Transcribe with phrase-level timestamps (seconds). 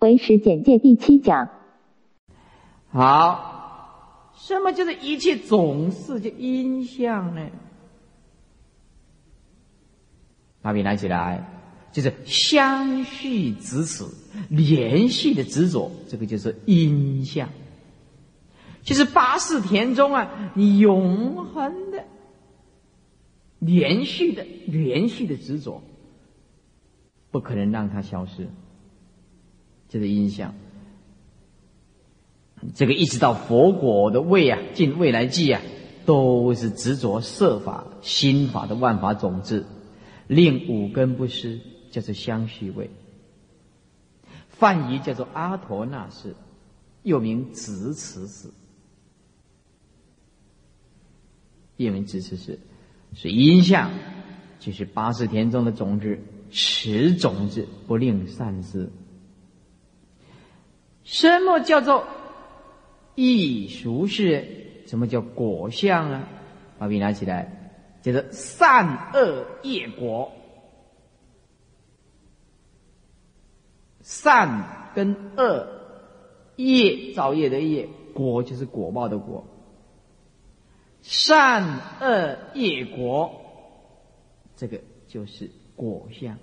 [0.00, 1.48] 唯识简介第七讲。
[2.90, 7.48] 好，什么就是一切总是就因相呢？
[10.62, 11.46] 把笔拿起来，
[11.92, 14.04] 就是相续执持，
[14.48, 17.48] 连续的执着，这个就是因相。
[18.82, 22.04] 就是八世田中啊，你永恒的、
[23.58, 25.82] 连续的、连续的执着，
[27.30, 28.48] 不可能让它消失。
[29.90, 30.54] 这是印象。
[32.74, 35.60] 这个一直到佛果的位啊，进未来际啊，
[36.06, 39.66] 都是执着色法、心法的万法种子。
[40.26, 41.58] 令五根不失，
[41.90, 42.88] 叫做相续位。
[44.48, 46.36] 梵语叫做阿陀那氏，
[47.02, 48.48] 又名直持氏。
[51.78, 52.60] 又名直持氏，
[53.14, 53.90] 是因相，
[54.60, 56.20] 就是八十田中的种子，
[56.52, 58.88] 持种子不令散失。
[61.10, 62.06] 什么叫做
[63.16, 64.84] 易熟是？
[64.86, 66.28] 什么叫果相啊？
[66.78, 67.56] 把笔拿起来。
[68.00, 70.32] 叫做善恶业果，
[74.00, 75.66] 善跟恶
[76.56, 79.44] 业造业的业果就是果报的果，
[81.02, 83.42] 善恶业果，
[84.56, 86.38] 这个就是果相。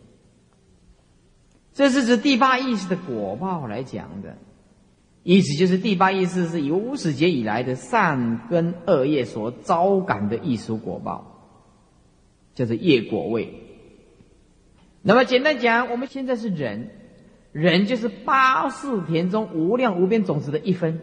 [1.74, 4.38] 这是指第八意识的果报来讲的，
[5.28, 11.34] 意思就是第八意识是由无始劫以来的善根恶业所招感的艺术果报。
[12.56, 13.54] 叫做业果位。
[15.02, 16.90] 那么简单讲，我们现在是人，
[17.52, 21.00] 人就是八四田中无量无边种子的一分。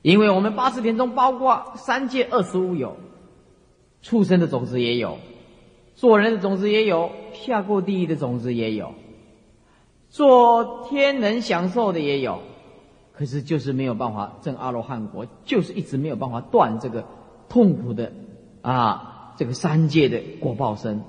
[0.00, 2.96] 因为我们八四田中包括三界二十五有，
[4.02, 5.18] 畜生的种子也有，
[5.94, 8.94] 做人的种子也有，下过地狱的种子也有，
[10.08, 12.40] 做天人享受的也有，
[13.12, 17.04] 可是就是没有办法证阿罗汉果，就是一直没有办法断这个
[17.48, 18.12] 痛苦的
[18.62, 19.08] 啊。
[19.34, 21.00] 这个三界的果报生，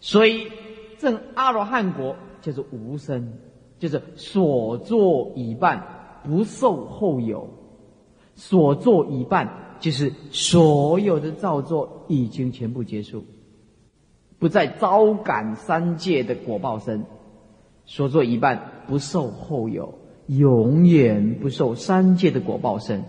[0.00, 0.50] 所以
[0.98, 3.34] 正阿罗汉国就是无生，
[3.78, 5.86] 就是所作已办，
[6.24, 7.46] 不受后有；
[8.34, 13.22] 所作已办，就是所有的造作已经全部结束，
[14.38, 17.04] 不再招感三界的果报生。
[17.84, 19.92] 所作已办，不受后有，
[20.26, 23.04] 永远不受三界的果报生。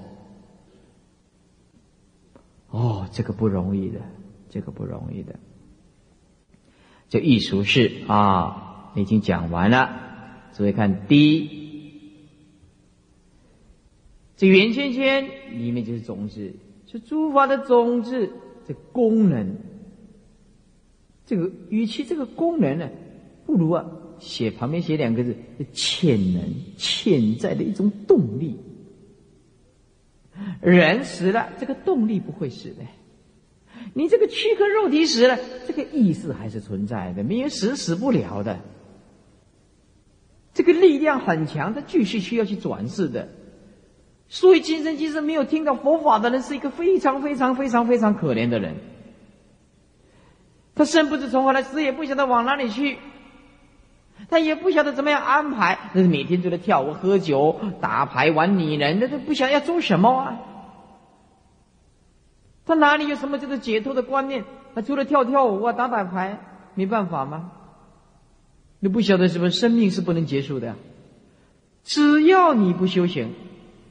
[2.69, 4.00] 哦，这个不容易的。
[4.50, 5.38] 这个不容易的，
[7.09, 9.89] 这艺术是啊，已经讲完了。
[10.53, 12.13] 注意看第一，
[14.38, 15.29] 这圆圈圈
[15.59, 16.53] 里面就是种子，
[16.88, 18.31] 是诸法的种子，
[18.66, 19.57] 这功能。
[21.25, 22.89] 这个与其这个功能呢，
[23.45, 23.85] 不如啊
[24.19, 25.35] 写旁边写两个字：
[25.73, 26.44] 潜能、
[26.78, 28.57] 潜在的一种动力。
[30.61, 32.83] 人死了，这个动力不会死的。
[33.94, 38.59] 你这个躯壳肉体死了，这个意识还是存在的，没有死死不了的。
[40.53, 43.29] 这个力量很强，它继续需要去转世的。
[44.28, 48.75] 所以今生今世没有听到佛法的人，是一个非常非常非常非常可怜的人。
[50.75, 52.97] 他生不知从何来，死也不晓得往哪里去，
[54.29, 60.39] 他也不晓得怎么样安排，那是每天都在跳舞、喝酒、打牌、玩女人，那都不想要做什么啊。
[62.66, 64.44] 他哪里有什么叫做解脱的观念？
[64.75, 66.39] 他除了跳跳舞啊、打打牌，
[66.75, 67.51] 没办法吗？
[68.79, 70.75] 你不晓得什么生命是不能结束的。
[71.84, 73.34] 只要你不修行，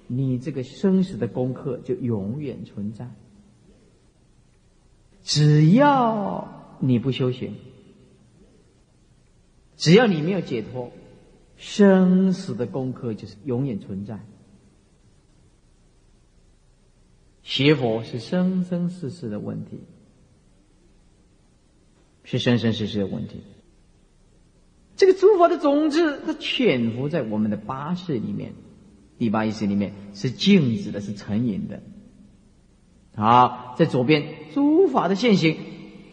[0.06, 3.08] 你这个生死的功课就永远存在。
[5.22, 6.46] 只要
[6.78, 7.56] 你不修行，
[9.76, 10.92] 只要你没有解脱，
[11.56, 14.20] 生死的功课就是永远存在。
[17.42, 19.78] 学佛是生生世世的问题，
[22.24, 23.40] 是生生世世的问题。
[24.96, 28.54] 这个诸佛的种子，它潜伏在我们的八识里面，
[29.18, 31.82] 第八意识里面是静止的，是成瘾的。
[33.14, 35.56] 好，在左边诸法的现行，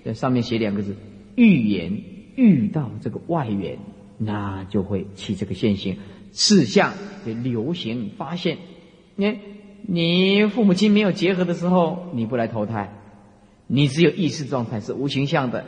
[0.03, 0.95] 在上面写两个字：
[1.35, 2.03] 预言
[2.35, 3.77] 遇到这个外缘，
[4.17, 5.97] 那就会起这个现行，
[6.31, 6.93] 事相
[7.25, 8.57] 的流行发现，
[9.15, 9.37] 你。
[9.85, 12.89] 你父母亲没有结合的时候，你不来投胎，
[13.67, 15.65] 你只有意识状态是无形象的。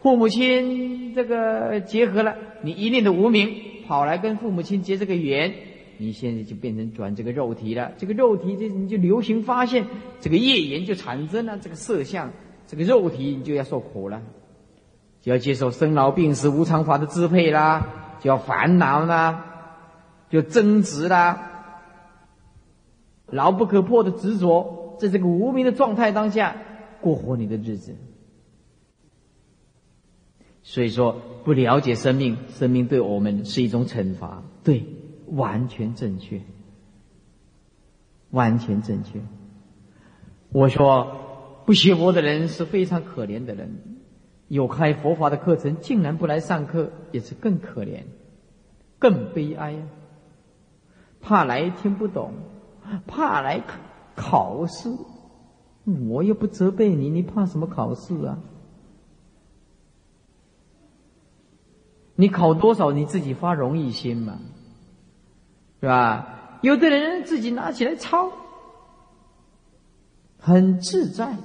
[0.00, 3.54] 父母亲这个结合了，你一念的无名
[3.86, 5.54] 跑来跟父母亲结这个缘，
[5.96, 7.92] 你现在就变成转这个肉体了。
[7.96, 9.86] 这个肉体就你就流行发现，
[10.20, 12.32] 这个业缘就产生了这个色相，
[12.66, 14.20] 这个肉体你就要受苦了，
[15.30, 18.02] 要接受生老病死无常法的支配啦。
[18.18, 19.44] 就要烦恼啦，
[20.30, 21.74] 就争执啦，
[23.26, 26.56] 牢不可破的执着，在这个无名的状态当下
[27.02, 27.94] 过活你的日子。
[30.62, 34.86] 所以说，不了解生命，生命对我们是一种惩罚，对，
[35.26, 36.40] 完全正确，
[38.30, 39.20] 完全正确。
[40.50, 43.95] 我说，不学佛的人是非常可怜的人，
[44.48, 48.02] 有开佛法的课程，竟然不来上课，也是更可怜，
[48.98, 49.82] 更悲哀呀。
[51.20, 52.32] 怕来听不懂，
[53.06, 53.62] 怕来
[54.14, 54.88] 考试，
[56.08, 58.38] 我又不责备你，你怕什么考试啊？
[62.14, 64.38] 你考多少，你自己发容易心嘛，
[65.80, 66.58] 是吧？
[66.62, 68.32] 有的人自己拿起来抄，
[70.38, 71.36] 很自在，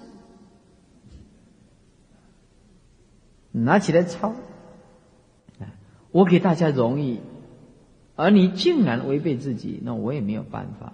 [3.52, 4.34] 拿起来抄，
[6.12, 7.22] 我给大家容易，
[8.16, 10.94] 而你竟然违背自己，那我也没有办法。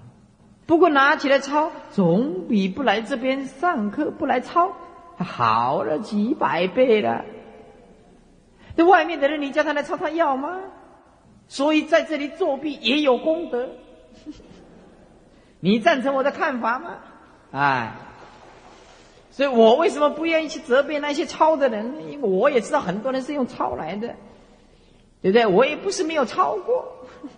[0.66, 4.74] 不过拿起来抄，总比不来这边上课不来抄
[5.18, 7.24] 好了几百倍了。
[8.76, 10.60] 这外面的人，你叫他来抄，他要吗？
[11.48, 13.70] 所以在这里作弊也有功德。
[15.62, 16.98] 你赞成我的看法吗？
[17.52, 17.94] 哎，
[19.38, 21.94] 所以我为什么不愿意去责备那些抄的人？
[22.12, 24.16] 因为我也知道很多人是用抄来的，
[25.22, 25.46] 对不对？
[25.46, 26.92] 我也不是没有抄过。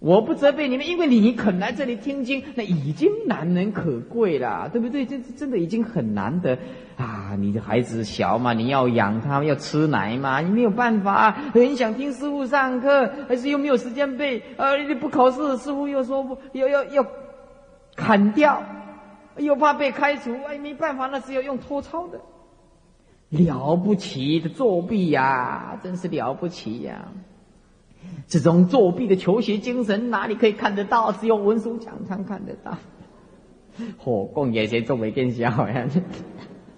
[0.00, 5.06] 我不责备你们，因为你肯来这里听经，那已经难能可贵了，对不对？
[5.06, 6.58] 这真的已经很难得
[6.96, 7.36] 啊！
[7.38, 17.06] 你的孩子小嘛，你要养他，要吃奶嘛，你没有办法，很想听师傅上课，但是又没有时间背，呃，你不考试，师傅又说不要要要
[17.94, 18.60] 砍掉，
[19.38, 22.20] 又怕被开除，哎，没办法，那是要用偷抄的，
[23.30, 27.08] 了不起的作弊呀，真是了不起呀！
[28.28, 31.12] 这种作弊的求学精神哪里可以看得到？
[31.12, 32.78] 只有文书讲堂看得到。
[33.98, 35.86] 火供也些作为更小呀！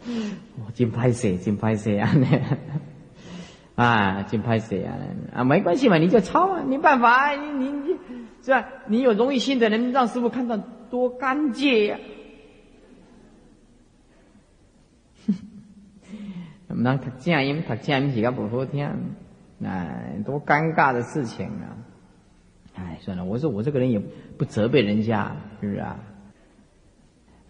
[0.06, 2.10] 我真拍摄，真拍摄啊！
[3.76, 4.96] 啊，真拍摄啊！
[5.34, 7.96] 啊，没关系嘛，你就抄啊，没办法，你你你，
[8.42, 8.66] 是吧？
[8.86, 10.56] 你有荣誉心的人，让师傅看到
[10.90, 11.98] 多干净呀！
[16.78, 18.88] 我们那读正音，读正音是较不好听。
[19.64, 21.74] 哎，多尴尬的事情啊！
[22.76, 25.98] 哎，算了，我说我这个人也不责备人家，是不是啊？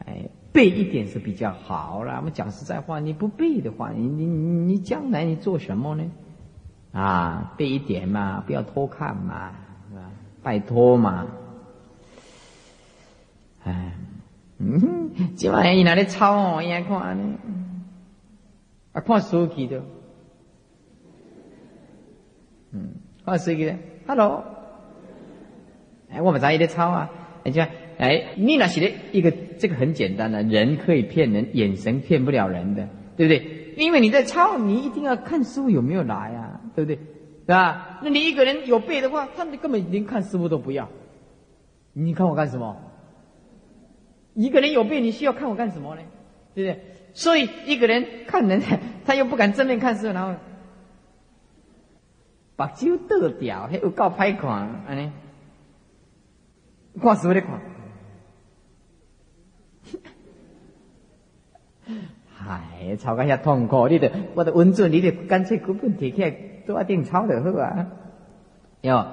[0.07, 2.17] 哎，背一点是比较好了。
[2.17, 6.11] 我们讲实在话，你不背的话，你你你将来你做什么呢？
[6.93, 9.53] 啊，背一点嘛，不要偷看嘛，
[9.91, 10.11] 是吧？
[10.43, 11.27] 拜托嘛！
[13.65, 13.93] 哎，
[14.57, 16.63] 嗯，今晚伊拿来抄哦？
[16.63, 17.39] 伊看呢？
[18.99, 19.81] 啊，看书记的。
[22.73, 23.75] 嗯，看谁个
[24.09, 24.45] ？Hello，
[26.11, 27.11] 哎，我们在一点抄啊？
[27.45, 33.75] 你看，哎，你那写的一个，这个很简单的，人可以骗人，眼神骗不了人的，对不对？
[33.77, 36.97] 因为你在抄，你一定要看师傅有没有来啊，对不对？
[36.97, 38.01] 是吧？
[38.03, 40.89] 那你一个人有背的话，他们根本连看师傅都不要。
[41.93, 42.77] 你看我干什么？
[44.35, 46.03] 一个人有背，你需要看我干什么呢？
[46.55, 46.85] 对不对？
[47.13, 48.63] 所以一个人看人，
[49.05, 50.35] 他又不敢正面看师傅，然后。
[52.57, 54.51] 把酒倒掉，还有够歹看，
[54.89, 55.13] 安尼，
[57.01, 57.61] 看书咧看，
[62.35, 66.33] 嗨，抄个遐痛苦，你得我的文字，你得干脆根本提起来
[66.67, 67.87] 多一点抄的好啊。
[68.81, 69.07] 要，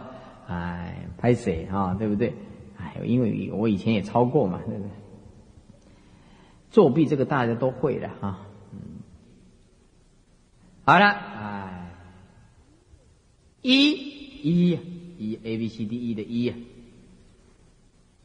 [0.47, 2.33] 哎，拍摄哈，对不对？
[2.79, 4.89] 哎，因为我以前也抄过嘛，对不对？
[6.71, 8.45] 作弊这个大家都会的哈。
[10.85, 11.71] 好了，哎。
[13.61, 13.93] 一
[14.43, 14.79] 一
[15.17, 16.53] 一 A B C D E 的一呀，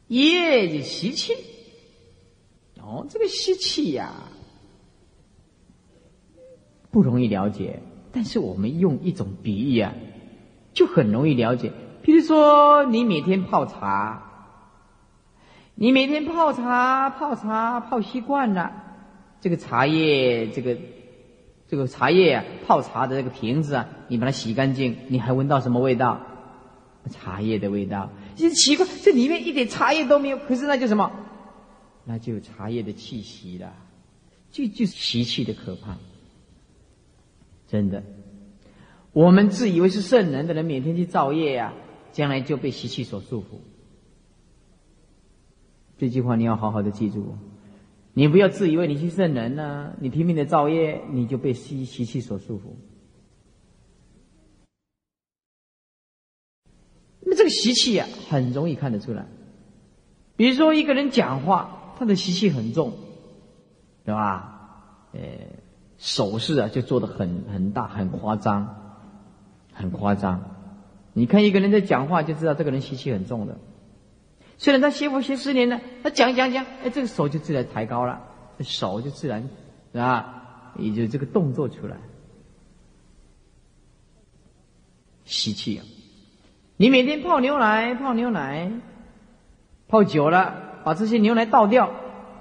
[0.09, 1.33] 业就习气。
[2.79, 4.13] 哦，这个吸气呀，
[6.91, 7.81] 不容易了解。
[8.13, 9.95] 但是我们用一种比喻啊，
[10.75, 11.73] 就很容易了解。
[12.03, 14.30] 比如说，你每天泡茶，
[15.83, 18.71] 你每天泡茶泡茶泡习惯了，
[19.41, 20.77] 这个茶叶这个。
[21.67, 26.21] 这个茶叶啊，泡茶的这个瓶子啊，你把它洗干净，你还闻到什么味道？
[27.11, 28.11] 茶叶的味道。
[28.35, 31.13] 其实奇怪，这里面一点茶叶都没有，可是那就什么？
[32.05, 33.73] 那就有茶叶的气息了，
[34.51, 35.97] 就就是习气的可怕。
[37.69, 38.03] 真的，
[39.13, 41.73] 我们自以为是圣人的人，每天去造业呀，
[42.11, 43.61] 将来就被习气所束缚。
[46.01, 47.37] 这句话你要好好的记住，
[48.15, 52.63] 你不要自以为你是圣人呢，你拼命的造业，你就被习习气所束缚。
[57.21, 59.27] 那么这个习气啊，很容易看得出来，
[60.37, 62.95] 比如说一个人讲话，他的习气很重，
[64.07, 65.11] 对吧？
[65.13, 65.21] 呃，
[65.99, 69.05] 手势啊就做的很很大，很夸张，
[69.75, 70.57] 很夸张。
[71.13, 73.59] 你看一个人在讲话，就知道这个人习气很重了。
[74.61, 78.21] 虽然他学佛学十年了，他讲讲讲，哎，这个手就自然抬高了，
[78.61, 79.49] 手就自然，
[79.95, 81.97] 啊，也就这个动作出来。
[85.25, 85.85] 吸气啊！
[86.77, 88.71] 你每天泡牛奶，泡牛奶，
[89.89, 91.91] 泡久了，把这些牛奶倒掉，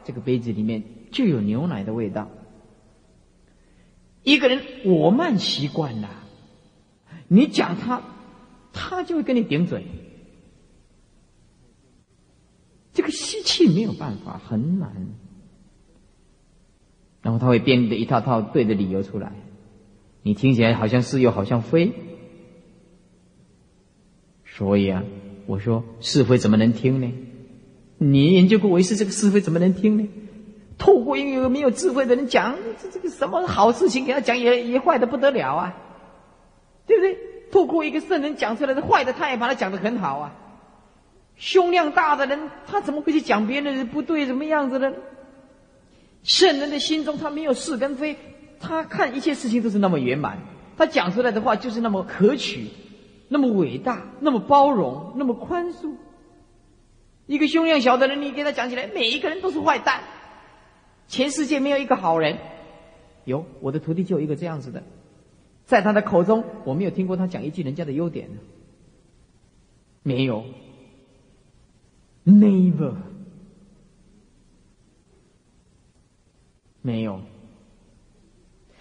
[0.03, 0.83] 这个杯子里面
[1.13, 2.27] 就有牛奶的味道。
[4.23, 6.09] 一个人我慢习惯了，
[7.29, 8.01] 你讲他，
[8.73, 9.87] 他就会跟你顶嘴。
[12.93, 15.07] 这个吸气没有办法，很难。
[17.21, 19.31] 然后他会编的一套套对的理由出来，
[20.23, 21.91] 你听起来好像是又好像非。
[24.45, 25.03] 所以啊，
[25.45, 27.11] 我说是非怎么能听呢？
[27.97, 30.07] 你研究过为师这个是非怎么能听呢？
[30.77, 35.77] 透过一个没有智慧的人讲，这这个什么好事情给他讲也也坏的不得了啊，
[36.87, 37.17] 对不对？
[37.51, 40.35] 透过一个圣人讲出来的坏的，他也把它讲得很好啊。
[41.39, 44.93] 胸量大的人，他怎么会去讲别人的不对什么样子的？
[46.21, 48.15] 圣人的心中他没有是跟非，
[48.59, 50.37] 他看一切事情都是那么圆满，
[50.77, 52.67] 他讲出来的话就是那么可取。
[53.31, 55.93] 那么伟大，那么包容，那么宽恕。
[57.27, 60.01] 一个胸量小的人，你给他讲起来，每一个人都是坏蛋，
[61.07, 62.39] 全世界没有一个好人。
[63.25, 64.81] 有我的徒弟就有一个这样子的，
[65.63, 68.27] 在他的口中，我没有听过他讲一句人家的优点。
[70.01, 70.43] 没有
[72.25, 72.93] ，never，
[76.81, 77.21] 没有。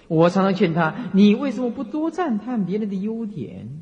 [0.09, 3.81] 我常常劝他，你为什么不多赞叹别人的优点？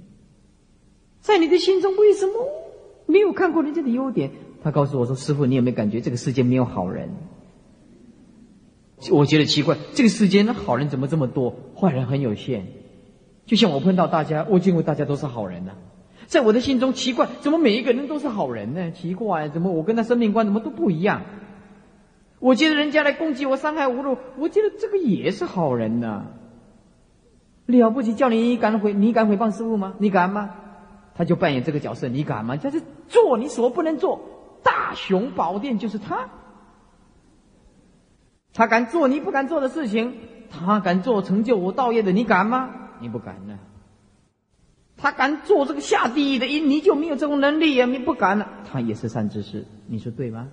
[1.20, 2.32] 在你的心中，为什么
[3.06, 4.30] 没有看过人家的优点？
[4.62, 7.10] 他告诉我说：“师傅，你有没有感觉这个世界没有好人？”
[9.12, 12.64] 我觉得奇怪，这个世间的好人怎么这么多，坏人很有限？
[13.44, 15.72] 就像我碰到大家，我见过大家都是好人呢。
[16.26, 18.90] 在我的心中，奇怪，怎么每一个人都是好人呢？
[18.90, 21.23] 奇怪，怎么我跟他生命观怎么都不一样？
[22.38, 26.26] 我觉得人家来攻击我，伤害无路，我觉得这个也是好人呢。
[27.66, 29.95] 了不起，叫你敢回，你敢诽谤师傅吗？
[29.99, 30.50] 你敢吗？
[31.14, 32.56] 他就扮演这个角色，你敢吗？
[32.56, 34.21] 就是做你所不能做，
[34.62, 36.28] 大雄宝殿就是他。
[38.52, 40.14] 他敢做你不敢做的事情，
[40.50, 42.71] 他敢做成就我道业的，你敢吗？
[43.00, 43.59] 你不敢呢。
[44.96, 48.48] 他敢做这个下地狱的，因你就没有这种能力啊，你不敢了。
[48.70, 50.48] 他也是善知识，你说对吗？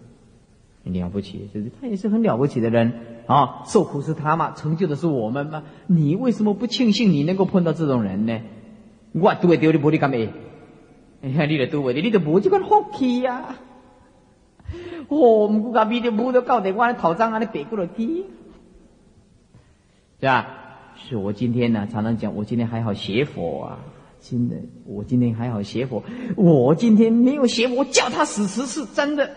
[0.83, 2.93] 了不起，就是他也是很了不起的人
[3.25, 3.63] 啊。
[3.65, 5.63] 受苦是他嘛，成就的是我们吗？
[5.87, 8.41] 你为什么不庆幸你能够碰到这种人呢？
[9.13, 10.29] 我都会丢你玻璃干咩？
[11.21, 13.55] 哎呀，你来都为的，你都无这款福气呀！
[15.07, 18.25] 哦，唔过甲咪的母都搞得我头上安尼白过了去，
[20.19, 20.47] 是吧？
[20.95, 23.79] 是我今天呢，常常讲，我今天还好学佛啊，
[24.23, 26.01] 真的，我今天还好邪佛，
[26.37, 29.29] 我今天没有邪佛，叫他死死是真的。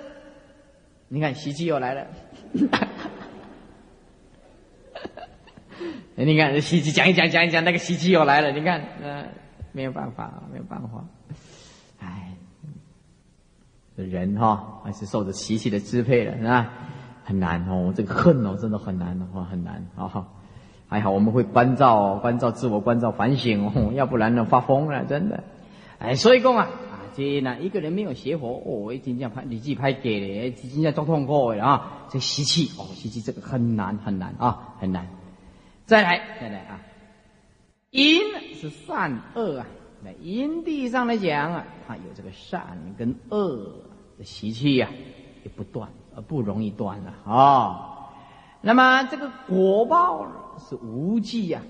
[1.08, 2.06] 你看，习气又来了，
[6.14, 9.26] 你看习气讲一讲讲一讲，那个习气又来了，你看，嗯，
[9.72, 11.04] 没有办法，没有办法。
[11.98, 12.32] 哎，
[13.96, 16.72] 人哈还是受着习气的支配了，是吧？
[17.24, 20.28] 很难哦，这个恨哦，真的很难的话，很难啊。
[20.88, 25.42] 还好我们会关照、关照自我、关照反省哦， 要不然呢发疯了，真的。
[25.98, 32.06] 哎，所以讲啊，啊，这呢一个人没有邪佛哦，一定要拍你自己拍给的，今天做痛苦的啊。
[32.08, 35.08] 这习气哦，习气这个很难很难啊，很难。
[35.86, 36.80] 再来，再来啊，
[37.90, 38.20] 因
[38.54, 39.66] 是善恶啊。
[40.04, 43.72] 那因地上来讲啊，它有这个善跟恶
[44.18, 44.88] 的习气呀，
[45.42, 47.95] 也不断，而不容易断了啊。
[48.66, 50.26] 那么这个果报
[50.58, 51.62] 是无忌呀。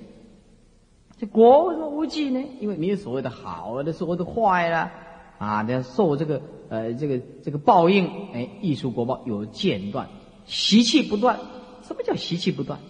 [1.18, 2.42] 这果为什么无忌呢？
[2.58, 4.90] 因为没有所谓的好的，所谓的坏了
[5.38, 8.06] 啊，要受这个呃这个这个报应。
[8.32, 10.08] 哎，艺术果报有间断，
[10.46, 11.38] 习气不断。
[11.82, 12.80] 什么叫习气不断？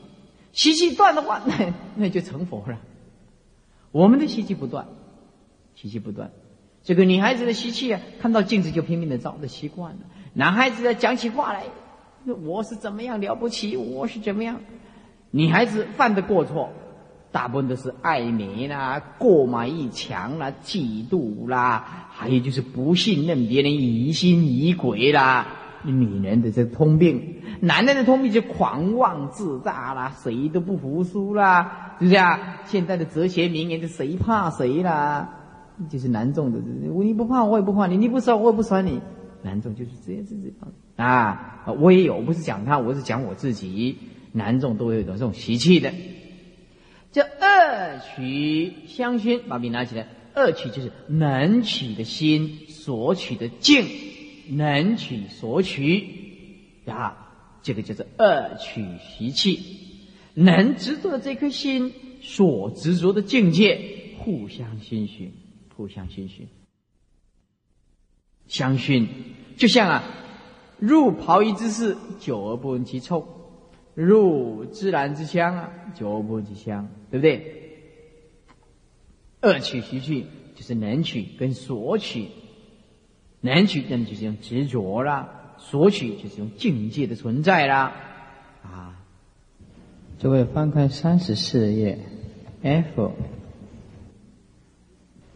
[0.52, 2.78] 习气断的话，那那就成佛了。
[3.90, 4.86] 我们的习气不断。
[5.74, 6.30] 习气不断，
[6.84, 9.98] 这个女孩子的习气啊，看到镜子就拼命的照的习惯了。
[10.32, 11.64] 男孩子讲起话来，
[12.34, 14.56] 我是怎么样了不起，我是怎么样。
[15.30, 16.70] 女孩子犯的过错，
[17.32, 25.46] 大部分都是爱美啦、过满意强啦、嫉妒啦，还有就是不信任别人、疑心疑鬼啦。
[25.84, 32.58] 女人的这通病，男人的通病就狂妄自大啦，谁都不服输啦，是不是啊？
[32.64, 35.28] 现在的哲学名言就谁怕谁啦？
[35.88, 39.00] 就是南众的，你不怕我也不怕你，你不杀我也不杀你。
[39.42, 43.96] 南众就是这样子这样啊，我也有，我不是讲他，我是讲我自己。
[44.32, 45.94] 南众都会有一种这种习气的，
[47.10, 50.08] 叫恶取相熏，把笔拿起来。
[50.34, 53.86] 恶取就是能取的心，所取的境，
[54.50, 56.06] 能取所取
[56.84, 59.60] 啊，这个叫做恶取习气。
[60.34, 63.80] 能执着的这颗心，所执着的境界，
[64.18, 65.32] 互相熏熏，
[65.74, 66.46] 互相熏熏，
[68.48, 69.08] 相熏，
[69.56, 70.04] 就像啊，
[70.78, 73.24] 入袍衣之事，久而不闻其臭；
[73.94, 77.52] 入自然之香啊，久而不闻其香，对不对？
[79.42, 82.28] 恶取习气，就是能取跟索取，
[83.40, 87.92] 能取那就是用执着啦，索取就是用境界的存在啦，
[88.62, 89.02] 啊。
[90.18, 91.98] 诸位翻开三十四页
[92.62, 93.12] ，F，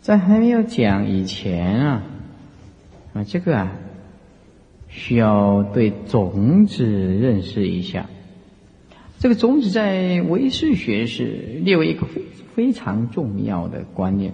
[0.00, 2.02] 在还没有讲以前啊，
[3.24, 3.76] 这个啊，
[4.88, 8.08] 需要对种子认识一下。
[9.18, 11.24] 这个种子在唯识学是
[11.62, 12.22] 列为一个非
[12.54, 14.32] 非常重要的观念，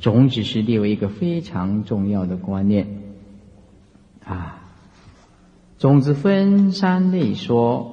[0.00, 2.86] 种子是列为一个非常重要的观念，
[4.24, 4.62] 啊，
[5.78, 7.90] 种子分三类说。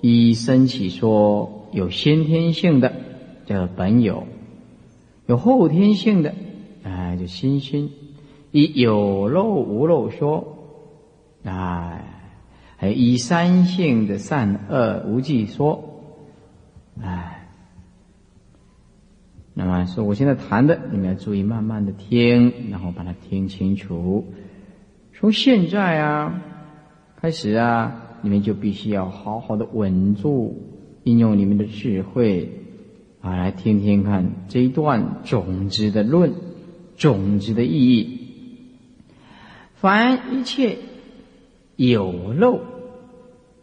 [0.00, 2.92] 一生起说有先天性的
[3.46, 4.28] 叫本有，
[5.26, 6.36] 有后天性的
[6.84, 7.90] 啊就心心。
[8.50, 10.56] 以有漏无漏说，
[11.44, 12.00] 啊，
[12.76, 16.02] 还以三性的善恶无记说，
[17.00, 17.48] 哎，
[19.54, 24.26] 那么说我现在谈的，你们要注意慢慢的听，然后把它听清楚。
[25.14, 26.42] 从现在啊
[27.16, 28.04] 开始啊。
[28.20, 30.60] 你们就必须要好好的稳住，
[31.04, 32.50] 应用你们的智慧
[33.20, 36.32] 啊，来听听看这一段种子的论，
[36.96, 38.27] 种子的意义。
[39.80, 40.78] 凡一切
[41.76, 42.60] 有漏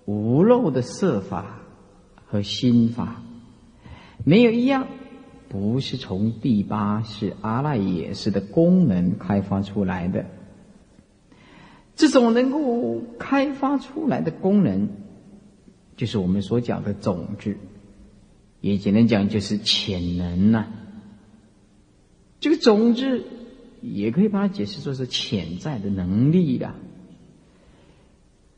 [0.05, 1.59] 无漏的色法
[2.25, 3.21] 和心法，
[4.23, 4.87] 没有一样
[5.49, 10.25] 不是从第八世阿赖耶识的功能开发出来的。
[11.95, 14.87] 这种能够开发出来的功能，
[15.97, 17.57] 就是我们所讲的种子，
[18.61, 20.67] 也简单讲就是潜能呐。
[22.39, 23.23] 这个种子
[23.93, 26.73] 也可以把它解释作是潜在的能力的。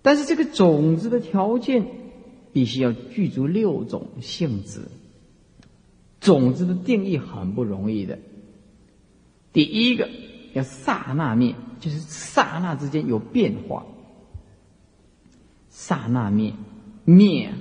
[0.02, 1.86] 但是这个种子的条件，
[2.54, 4.82] 必须要具足六种性质。
[6.20, 8.20] 种子的定义很不容易的。
[9.54, 10.10] 第一个
[10.54, 11.56] 要刹那灭。
[11.80, 13.86] 就是刹那之间有变化，
[15.70, 16.54] 刹那灭
[17.06, 17.54] 灭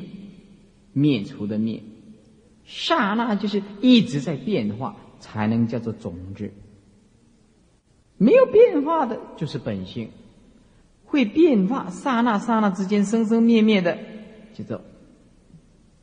[0.95, 1.83] 灭除的灭，
[2.65, 6.51] 刹那就是一直在变化，才能叫做种子。
[8.19, 10.11] 没有变化的就是本性，
[11.05, 13.99] 会变化，刹那刹那之间生生灭灭的，
[14.55, 14.81] 叫做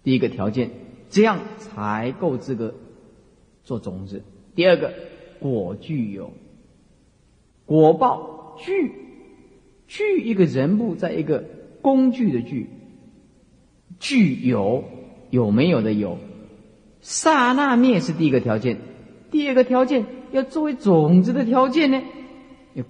[0.04, 0.72] 第一个条件，
[1.10, 2.76] 这样才够资格
[3.64, 4.24] 做种子。
[4.56, 4.94] 第二个
[5.40, 6.32] 果具有。
[7.66, 8.92] 果报具
[9.88, 11.46] 具一个人物，在一个
[11.82, 12.70] 工具的具，
[14.00, 14.84] 具有
[15.30, 16.18] 有没有的有，
[17.02, 18.80] 刹那灭是第一个条件，
[19.34, 22.02] 第二个条件要作为种子的条件呢，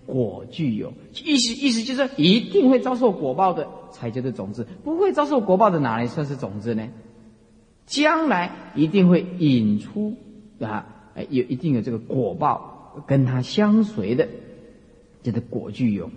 [0.06, 0.94] 果具有，
[1.26, 6.90] 意思意思就是一定会遭受果报的才叫做种子，不会遭受果报的哪来算是种子呢？
[7.88, 10.16] 将来一定会引出
[10.60, 14.28] 啊，有一定有这个果报跟它相随的。
[15.24, 16.12] 叫做果具有，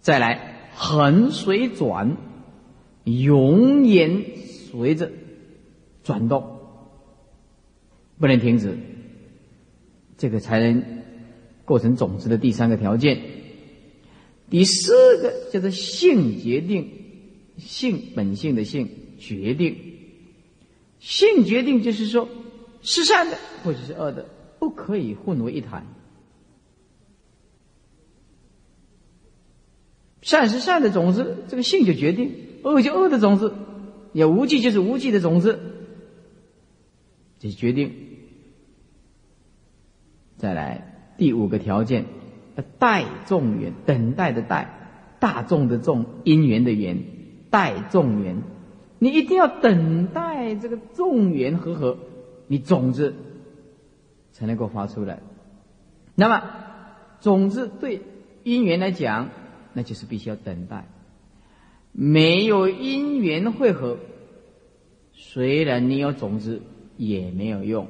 [0.00, 2.16] 再来横随转，
[3.04, 5.12] 永远随着
[6.02, 6.53] 转动，
[8.24, 8.78] 不能停止，
[10.16, 10.82] 这个才能
[11.66, 13.20] 构成种子的第三个条件。
[14.48, 16.90] 第四个叫做性决定，
[17.58, 19.76] 性本性的性决定，
[21.00, 22.26] 性决定就是说，
[22.80, 24.26] 是善的或者是恶的，
[24.58, 25.86] 不可以混为一谈。
[30.22, 32.30] 善是善的种子，这个性就决定；
[32.62, 33.52] 恶就恶的种子，
[34.14, 35.60] 也无忌就是无忌的种子，
[37.38, 38.12] 这是决定。
[40.36, 42.04] 再来第五个条件，
[42.78, 44.68] 待众缘，等待的待，
[45.20, 47.02] 大众的众，因缘的缘，
[47.50, 48.42] 待众缘，
[48.98, 51.98] 你一定要等待这个众缘和合，
[52.46, 53.14] 你种子
[54.32, 55.20] 才能够发出来。
[56.14, 56.42] 那么
[57.20, 58.02] 种子对
[58.42, 59.30] 因缘来讲。
[59.76, 60.86] 那就是必须要等待，
[61.90, 63.98] 没有因缘汇合，
[65.12, 66.62] 虽然你有种子
[66.96, 67.88] 也没有用。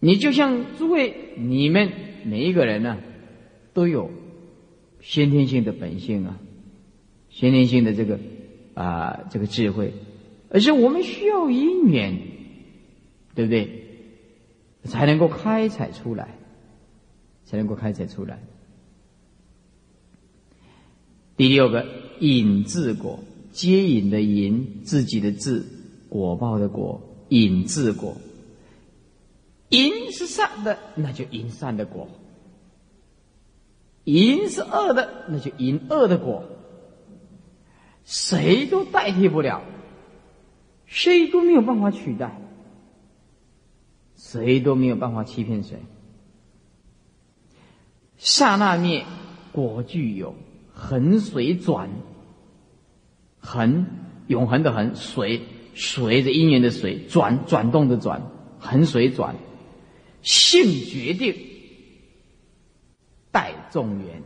[0.00, 1.92] 你就像诸位，你们
[2.24, 2.98] 每一个人呢，
[3.74, 4.10] 都有
[5.00, 6.40] 先天性的本性啊，
[7.28, 8.18] 先天性的这个
[8.74, 9.92] 啊这个智慧，
[10.48, 12.18] 而且我们需要因缘，
[13.34, 13.84] 对不对？
[14.84, 16.38] 才能够开采出来，
[17.44, 18.42] 才能够开采出来。
[21.36, 21.86] 第六个
[22.20, 25.66] 引自果，接引的引，自己的自，
[26.08, 28.16] 果报的果，引自果。
[29.70, 32.06] 因是善的，那就因善的果；
[34.04, 36.44] 因是恶的，那就因恶的果。
[38.04, 39.62] 谁都代替不了，
[40.86, 42.40] 谁都没有办法取代，
[44.16, 45.78] 谁都没有办法欺骗谁。
[48.16, 49.06] 刹那灭，
[49.52, 50.34] 果具有
[50.74, 51.88] 恒水转，
[53.38, 53.86] 恒
[54.26, 55.42] 永恒的恒水，
[55.74, 58.22] 随着因缘的水，转转动的转，
[58.58, 59.36] 恒水转。
[60.22, 61.34] 性决定，
[63.30, 64.22] 待众缘，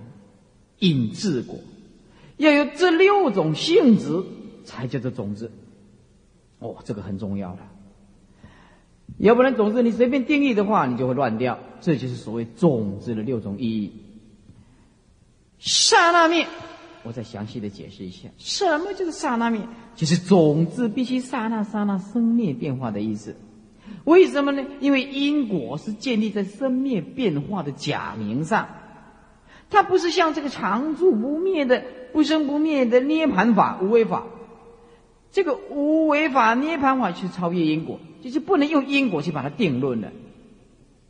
[0.81, 1.59] 引自果，
[2.37, 4.23] 要有这六种性质，
[4.65, 5.51] 才叫做种子。
[6.59, 7.59] 哦，这个很重要了。
[9.19, 11.59] 要不然种子你随便定义的话，你就会乱掉。
[11.81, 13.93] 这就是所谓种子的六种意义。
[15.59, 16.47] 刹那灭，
[17.03, 19.61] 我再详细的解释一下，什么就是刹那灭？
[19.95, 23.37] 就是种子必须刹那刹那生灭变化的意思。
[24.05, 24.65] 为什么呢？
[24.81, 28.69] 因为因果是建立在生灭变化的假名上，
[29.71, 34.25] 它不是像这个常住不灭的、不生不灭的涅盘法、无为法。
[35.31, 40.13] 这个无为法、涅盘法去超越因果，就是不能用因果去把它定论的。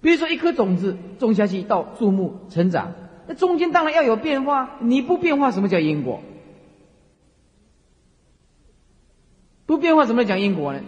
[0.01, 2.93] 比如说，一颗种子种下去到树木成长，
[3.27, 4.77] 那中间当然要有变化。
[4.81, 6.23] 你不变化，什么叫因果？
[9.67, 10.81] 不变化，怎么讲因果呢？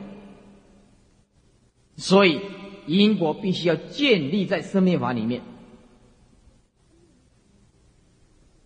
[1.97, 2.41] 所以
[2.87, 5.43] 因果必须要建立在生命法里面，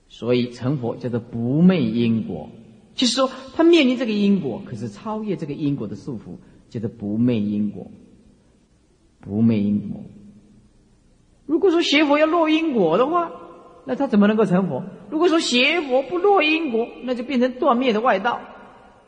[0.09, 2.51] 所以成佛叫做不昧因果，
[2.95, 6.37] 就是说他面临这个因果，可是超越这个因果的束缚，
[6.69, 7.91] 叫做不昧因果。
[9.21, 10.03] 不昧因果。
[11.45, 13.31] 如果说邪佛要落因果的话，
[13.85, 14.83] 那他怎么能够成佛？
[15.11, 18.41] 如果说邪佛不落因果，那就变成断灭的外道。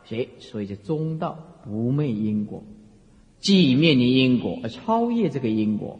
[0.04, 0.28] 谁？
[0.38, 2.62] 所以叫中道不昧因果。
[3.42, 5.98] 既已面临因果而超越这个因果，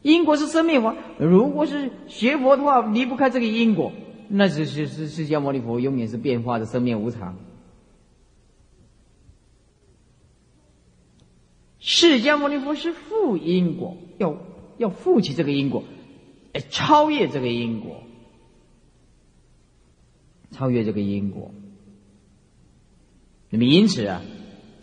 [0.00, 0.94] 因果是生命法。
[1.18, 3.90] 如果是学佛的话，离不开这个因果，
[4.28, 7.36] 那是是是释迦牟尼佛永远是变化的生命无常。
[11.80, 14.38] 释迦牟尼佛是负因果，要
[14.78, 15.82] 要负起这个因果，
[16.52, 18.04] 哎，超越这个因果，
[20.52, 21.50] 超越这个因果。
[23.50, 24.22] 那么因此啊。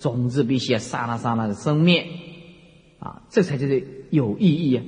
[0.01, 2.07] 种子必须要刹那刹那的生灭，
[2.97, 4.83] 啊，这才就是有意义啊。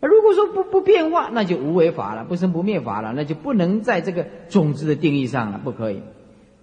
[0.00, 6.00] 如果说不不变化，那就无为法了，不生不灭法了，那就不能在这个种子的定义上了，不可以。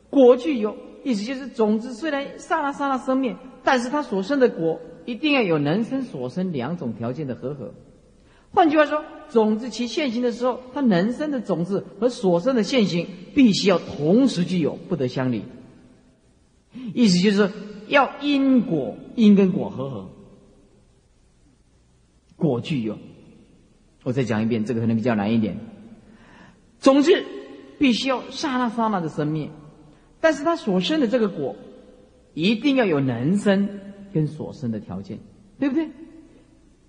[0.09, 7.75] 果具有，意思就是种子虽然刹那刹那生灭，但是它所生的果一定要有能生所生两种条件的合合。
[8.51, 15.43] 换句话说，种子其现行的时候，它能生的种子和所生的现行必须要同时具有，不得相离。
[16.95, 17.51] 意思就是。
[17.87, 20.09] 要因果因跟果合合，
[22.35, 22.97] 果具有。
[24.03, 25.57] 我再讲一遍，这个可能比较难一点。
[26.79, 27.25] 总之，
[27.79, 29.49] 必须要刹那刹那的生灭，
[30.19, 31.55] 但是它所生的这个果，
[32.33, 33.79] 一定要有能生
[34.13, 35.19] 跟所生的条件，
[35.57, 35.89] 对不对？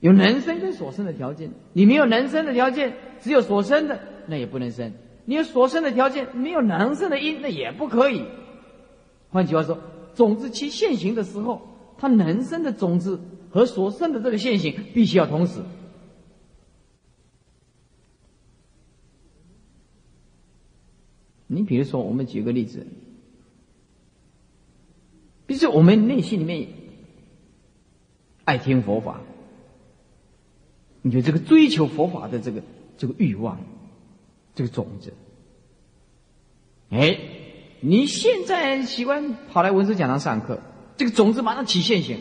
[0.01, 4.93] 有能生跟所生的条件，你没有能生的条件，只有所生的，那也不能生。
[5.25, 8.25] 你有所生的条件，没有能生的因，那也不可以。
[9.31, 9.79] 换句话说。
[10.15, 11.61] 种子其现行的时候，
[11.99, 15.61] 它能生的种子和所生的这个现行必须要同时。
[21.47, 22.87] 你比如说，我们举个例子，
[25.47, 26.69] 比如说我们内心里面
[28.45, 29.21] 爱听佛法，
[31.03, 32.63] 你就这个追求佛法的这个
[32.97, 33.61] 这个欲望，
[34.55, 35.13] 这个种子，
[36.91, 37.34] 哎。
[37.87, 40.59] 你现在喜欢跑来文殊讲堂上课，
[40.97, 42.19] 这个种子马上起现行，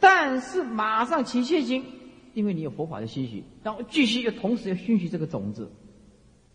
[0.00, 1.84] 但是马上起现行，
[2.34, 5.70] 因为你有佛法的心许，然后继续又同时要熏习这个种子，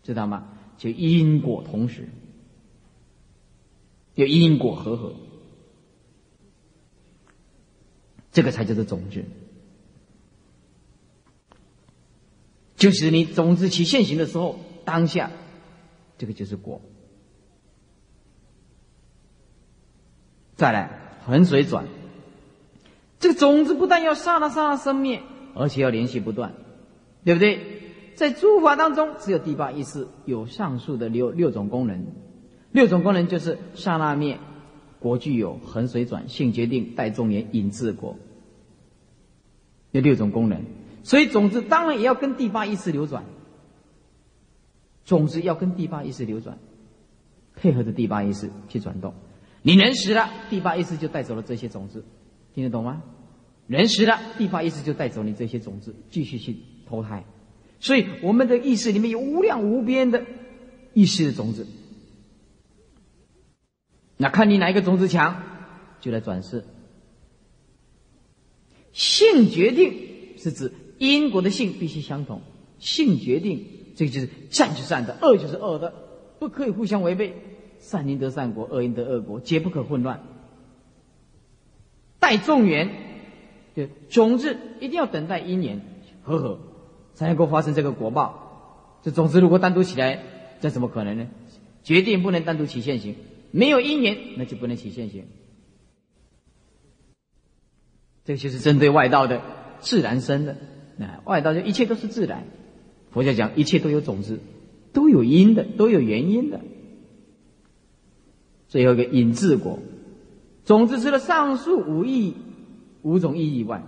[0.02, 0.48] 知道吗？
[0.76, 2.06] 就因果同时，
[4.14, 5.14] 就因果和合，
[8.30, 9.24] 这个才叫做种子，
[12.76, 15.30] 就是你种子起现行的时候，当下
[16.18, 16.82] 这个就是果。
[20.60, 20.90] 再来，
[21.24, 21.86] 横水转，
[23.18, 25.22] 这个种子不但要刹那刹那生灭，
[25.54, 26.52] 而且要联系不断，
[27.24, 27.80] 对不对？
[28.14, 32.04] 在诸法当中，只有第八意识有上述的六六种功能。
[32.72, 34.38] 六种功能就是刹那灭、
[34.98, 38.16] 果具有、恒水转、性决定、带众缘、引自果。
[39.92, 40.66] 有六种功能，
[41.04, 43.24] 所以种子当然也要跟第八意识流转。
[45.06, 46.58] 种子要跟第八意识流转，
[47.56, 49.14] 配合着第八意识去转动。
[49.62, 52.04] 你人死了，第八意识就带走了这些种子，
[52.54, 53.02] 听得懂吗？
[53.66, 56.56] 人死了，第八意识就带走你这些种子，继续去
[56.88, 57.24] 投胎。
[57.78, 60.24] 所以我们的意识里面有无量无边的
[60.92, 61.66] 意识的种子。
[64.16, 65.42] 那看你哪一个种子强，
[66.00, 66.64] 就来转世。
[68.92, 72.42] 性决定是指因果的性必须相同，
[72.78, 75.94] 性决定这个就是善就是善的，恶就是恶的，
[76.38, 77.34] 不可以互相违背。
[77.80, 80.22] 善因得善果，恶因得恶果，皆不可混乱。
[82.18, 82.90] 待众缘，
[83.74, 85.80] 就种子一定要等待因缘
[86.22, 86.60] 和合，
[87.14, 89.00] 才能够发生这个果报。
[89.02, 90.22] 这种子如果单独起来，
[90.60, 91.26] 这怎么可能呢？
[91.82, 93.16] 决定不能单独起现行，
[93.50, 95.24] 没有因缘，那就不能起现行。
[98.26, 99.40] 这个就是针对外道的
[99.80, 100.58] 自然生的，
[100.98, 102.44] 那外道就一切都是自然。
[103.10, 104.40] 佛教讲一切都有种子，
[104.92, 106.60] 都有因的，都有原因的。
[108.70, 109.80] 最后一个引智果，
[110.62, 112.36] 总之除了上述五义
[113.02, 113.82] 五种意义以外，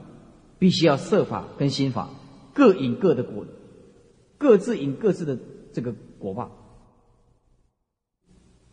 [0.59, 2.11] 必须要设法跟心法
[2.53, 3.47] 各引各的果，
[4.39, 5.39] 各自引各自的
[5.73, 6.51] 这个果报。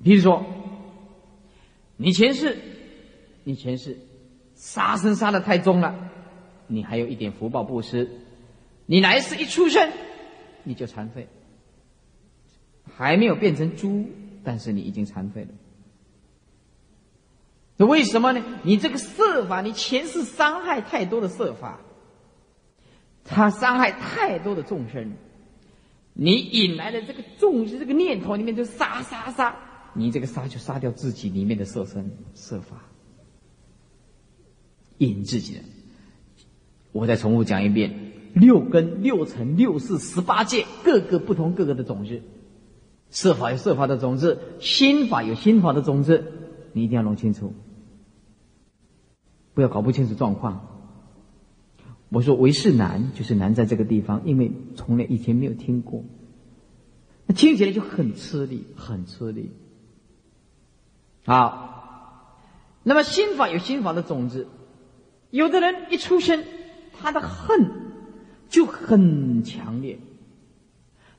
[0.04, 0.44] 比如说，
[1.96, 2.58] 你前世，
[3.44, 4.00] 你前世
[4.56, 6.10] 杀生杀的太重了，
[6.66, 8.10] 你还有一点福报布施，
[8.88, 9.92] 你来世一出生，
[10.64, 11.28] 你就残废，
[12.96, 14.08] 还没有变成猪，
[14.44, 15.50] 但是你已经残废了。
[17.86, 18.44] 为什么呢？
[18.64, 21.80] 你这个设法，你前世伤害太多的设法，
[23.24, 25.14] 他伤害太多的众生，
[26.14, 29.56] 你引来的这个众生这个念头里面就杀杀杀，
[29.94, 32.84] 你这个杀就杀掉自己里面的色身设法，
[34.98, 35.62] 引自己的。
[36.92, 42.22] 我再重复讲一遍：六根、六尘、六世、十八界，各个不同，各个的种子，
[43.10, 46.26] 设法有设法的种子，心法有心法的种子，
[46.74, 47.54] 你一定要弄清楚。
[49.60, 50.66] 不要搞不清楚状况。
[52.08, 56.06] 我说为是难，就是难在这个地方，因为从来以前没有听过，
[57.26, 59.52] 那听起来就很吃力，很吃力。
[61.26, 62.38] 好，
[62.84, 64.48] 那么心法有心法的种子，
[65.30, 66.46] 有的人一出生，
[66.98, 67.70] 他的恨
[68.48, 70.00] 就很强烈，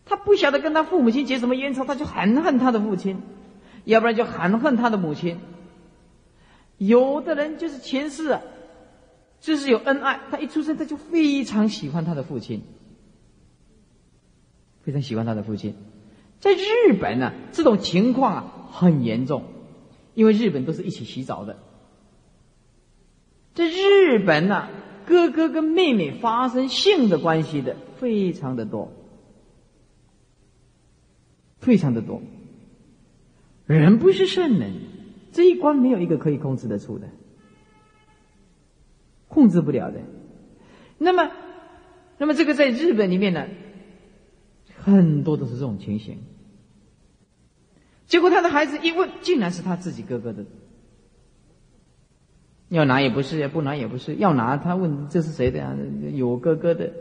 [0.07, 3.19] 他不晓得跟他父母亲结什么冤仇，他就很恨他的父亲，
[3.85, 5.37] 要不然就很恨他的母亲。
[6.81, 8.41] 有的人就是前世啊，
[9.39, 12.63] 就是有恩爱，他一出生他就非常喜欢他的父亲，
[14.83, 15.75] 非常喜欢他的父亲。
[16.39, 19.45] 在日本呢，这种情况啊很严重，
[20.15, 21.59] 因为日本都是一起洗澡的。
[23.53, 24.71] 在日本呢，
[25.05, 28.91] 哥哥跟妹妹发生性的关系的非常的多，
[31.59, 32.23] 非常的多。
[33.67, 34.90] 人不是圣人。
[35.33, 37.09] 这一关没有一个可以控制得出的，
[39.29, 40.01] 控制不了的。
[40.99, 41.31] 那么，
[42.19, 43.47] 那么这个在日本里面呢，
[44.77, 46.19] 很多都是这种情形。
[48.07, 50.45] 结果他的孩子一问，竟然是他自己哥哥的，
[52.69, 55.77] 要拿也不是，不拿也不是，要拿他问这是谁的呀？
[56.13, 56.93] 有哥哥的，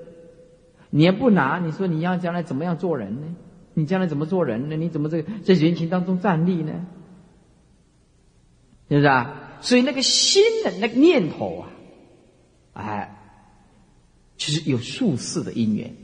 [0.92, 3.36] 你也不拿，你说你要将来怎么样做人呢？
[3.74, 4.76] 你将来怎么做人呢？
[4.76, 6.86] 你怎么这个在人群当中站立呢？
[8.90, 9.36] 是不是啊？
[9.62, 11.70] 所以那个心的那个念头啊，
[12.74, 13.18] 哎，
[14.38, 15.96] 其实有数世的因缘。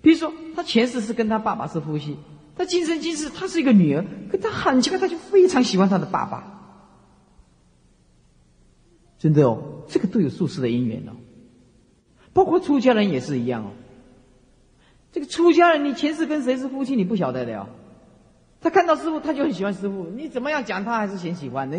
[0.00, 2.16] 比如说，他前世是跟他爸爸是夫妻，
[2.56, 6.48] 他今生今世他是一个女儿，可他很奇怪，他就非常喜欢他的爸爸。
[9.18, 11.12] 真的哦，这个都有数世的因缘哦。
[12.32, 13.70] 包括出家人也是一样哦。
[15.12, 17.68] 这个出家人，你前世跟谁是夫妻，你不晓得的哦。
[18.60, 20.06] 他看到师傅，他就很喜欢师傅。
[20.06, 21.78] 你怎么样讲，他还是很喜欢的。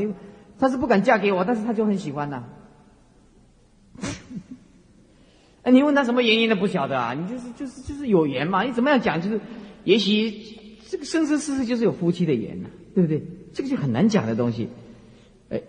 [0.59, 2.43] 他是不敢嫁给我，但是他就很喜欢呐。
[5.63, 7.13] 哎，你问他什么原因都不晓得啊？
[7.13, 8.63] 你就是就是就是有缘嘛？
[8.63, 9.21] 你怎么样讲？
[9.21, 9.39] 就是
[9.83, 10.31] 也许
[10.89, 13.23] 这个生生世世就是有夫妻的缘呐，对不对？
[13.53, 14.67] 这个就很难讲的东西。
[15.49, 15.61] 哎，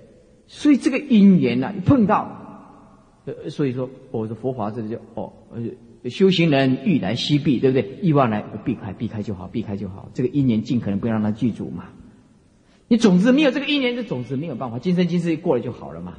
[0.48, 2.28] 所以这个因缘呐，一碰到，
[3.24, 5.32] 呃，所以说我的佛法这里就哦，
[6.10, 7.98] 修行人欲来西避，对不对？
[8.02, 10.10] 欲望来避开，避开就好，避开就好。
[10.12, 11.84] 这个因缘尽可能不要让它具足嘛。
[12.88, 16.18] 你种子没有这个因缘，这种子没有办法，今生今世过了就好了嘛。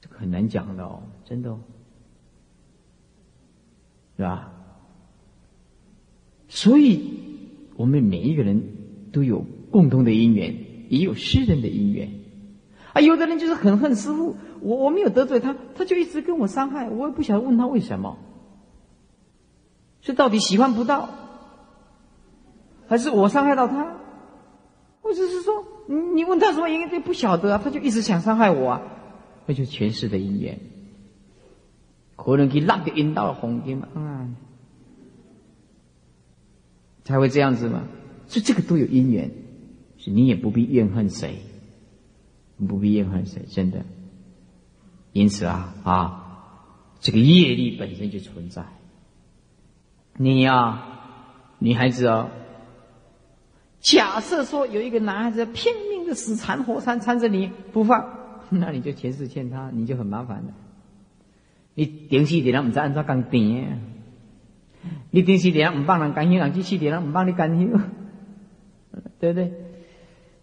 [0.00, 1.60] 这个很难讲的哦，真的哦，
[4.16, 4.52] 是吧？
[6.48, 7.14] 所以，
[7.76, 8.62] 我们每一个人
[9.12, 10.56] 都有共同的因缘，
[10.88, 12.12] 也有私人的因缘。
[12.92, 18.18] 啊，有的人就是很恨师傅，我我没有得罪他，他就一直跟我伤害，我也不晓得问他为什么。
[20.02, 21.08] 是到底喜欢不到，
[22.90, 23.96] 还是我伤害到他？
[25.02, 28.82] 我只是说，你你问他什么原因，他不晓得啊，他就一直想伤害我啊，
[29.46, 30.58] 那就前世的因缘，
[32.16, 34.28] 可能去浪的引到了红点嘛，啊，
[37.04, 37.84] 才会这样子嘛。
[38.26, 39.30] 所以这个都有因缘，
[39.96, 41.42] 是你也不必怨恨谁，
[42.68, 43.84] 不必怨恨谁，真的。
[45.12, 46.42] 因此啊啊，
[47.00, 48.66] 这个业力本身就存在。
[50.16, 50.82] 你呀，
[51.60, 52.30] 女孩子哦。
[53.80, 58.06] 假设说有一个男孩子拼命的死缠活缠缠着你不放，
[58.50, 60.52] 那你就前世欠他，你就很麻烦了。
[61.74, 63.80] 你顶起点人唔知安怎讲定，
[65.10, 67.66] 你顶起点人唔帮人干休，人去起点人唔帮你干休，
[69.18, 69.52] 对不对？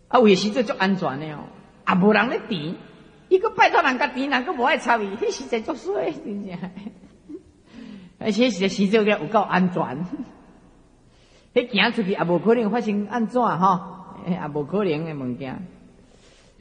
[0.08, 1.44] 啊，有时这就安全的哦，
[1.84, 2.76] 啊，无人咧顶，
[3.30, 6.58] 一个拜托人家顶，人个无爱参与，迄时在作衰，真正。
[8.20, 10.06] 而且实在时做了有够安全，
[11.58, 15.68] 迄行出去也无可能发生安怎哈，也无可能的物件。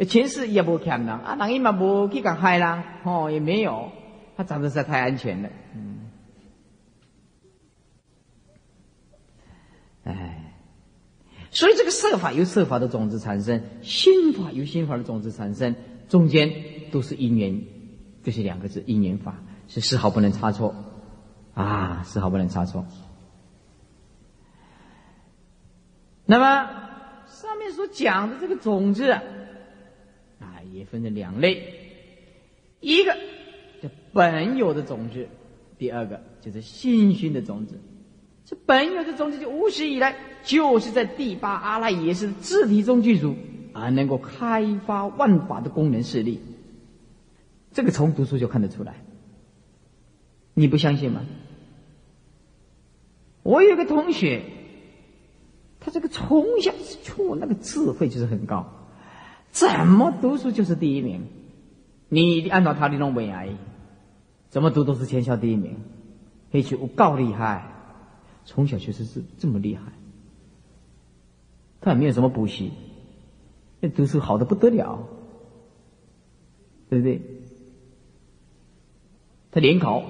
[0.09, 3.91] 前世也无欠人，啊，人伊嘛无去讲害人，吼也没有，
[4.37, 5.51] 他长得实在太安全了。
[5.75, 5.97] 嗯，
[10.05, 10.55] 哎，
[11.51, 15.75] 所以这个设法由设法的种子产生，心法由心法的种子产生，
[16.09, 16.53] 中间
[16.91, 17.63] 都是因缘，
[18.23, 19.35] 就是两个字因缘法，
[19.69, 20.75] 是丝毫不能差错。
[21.55, 22.85] 啊，丝毫不能差错。
[26.27, 26.69] 那么
[27.27, 29.23] 上面所讲的这个种子啊，
[30.73, 31.63] 也分成两类，
[32.81, 33.17] 一个
[33.81, 35.29] 叫本有的种子，
[35.79, 37.81] 第二个就是心熏的种子。
[38.45, 43.37] 这本有的种子，就无始以来就是在第八阿赖耶识自体中具足，
[43.73, 46.41] 而能够开发万法的功能势力。
[47.73, 48.97] 这个从读书就看得出来，
[50.55, 51.25] 你不相信吗？
[53.43, 54.43] 我有个同学，
[55.87, 56.73] 他这个从小
[57.05, 58.67] 就那个智慧就是很高，
[59.53, 61.29] 怎么读书就是第一名。
[62.09, 63.51] 你按照他那种文来，
[64.49, 65.77] 怎么读都是全校第一名，
[66.53, 67.71] 而且我够厉害，
[68.45, 69.93] 从小就是这么厉害。
[71.81, 72.73] 他也没有什么补习，
[73.79, 75.07] 那读书好的不得了，
[76.91, 77.23] 对不对？
[79.53, 80.03] 他联考，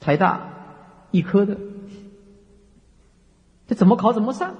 [0.00, 0.50] 台大。
[1.12, 1.58] 一科的，
[3.74, 4.56] 怎么考怎么上？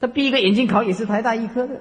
[0.00, 1.80] 他闭一个眼睛考也是台大医科的。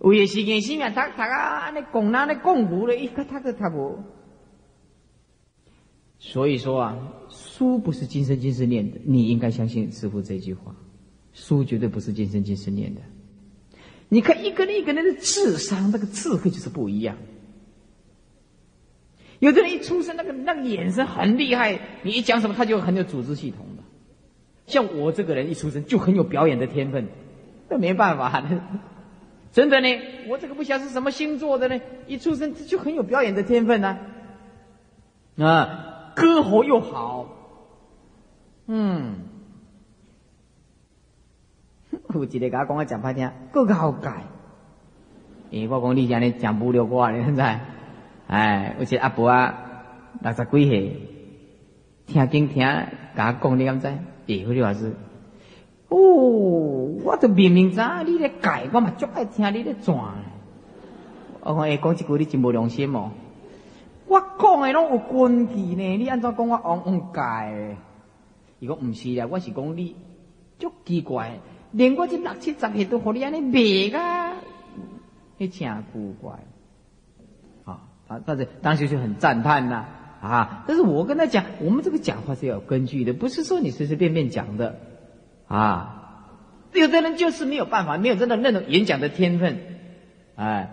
[0.00, 4.00] 有些时间心眼他他啊，那拱那那共舞的，一个他个他不。
[6.18, 10.74] 所以说啊，书不是今生今世念的，你应该相信师傅这句话，
[11.32, 13.00] 书绝对不是今生今世念的。
[14.08, 17.16] 你看一个人一个人的智商，那个智慧就是不一样。
[19.42, 23.82] 有的人一出生，那个那个眼神很厉害，你一讲什么，他就很有组织系统的。
[24.66, 27.08] 像我这个人一出生就很有表演的天分，
[27.68, 28.60] 那没办法的，
[29.50, 29.88] 真的呢。
[30.28, 33.98] 我这个不晓得是什么星座的呢，一出生就很有表演的天分呢。
[35.38, 37.26] 啊，歌喉又好，
[38.68, 39.16] 嗯，
[42.14, 44.22] 有一个甲我讲我讲歹听，更好改。
[45.50, 47.60] 诶，我讲你这样呢讲不了我你，现在。
[48.32, 49.54] 哎，有些阿婆啊，
[50.22, 50.96] 六十几岁，
[52.06, 52.62] 听经听，
[53.14, 53.86] 甲我讲你敢知？
[54.26, 54.96] 诶，好话是，
[55.90, 55.98] 哦，
[57.04, 59.94] 我都明明知你咧改，我嘛足爱听你咧转。
[61.42, 63.10] 我讲诶，讲一句你真无良心哦！
[64.06, 67.76] 我讲诶拢有根据呢，你安怎讲我往往改？
[68.60, 69.94] 伊讲毋是啦，我是讲你
[70.58, 71.38] 足奇怪，
[71.72, 74.32] 连我这六七十岁都互你安尼骂啊，
[75.38, 76.32] 迄真古怪。
[78.24, 79.84] 但是当时就很赞叹呐，
[80.20, 80.64] 啊！
[80.66, 84.78] 但是我跟他讲，我们这个讲话是要有根据的，不是说你随随便便讲的，
[85.46, 85.98] 啊！
[86.72, 89.58] 有的人就是没有办法，没有真的那种演讲的天分，
[90.36, 90.70] 哎，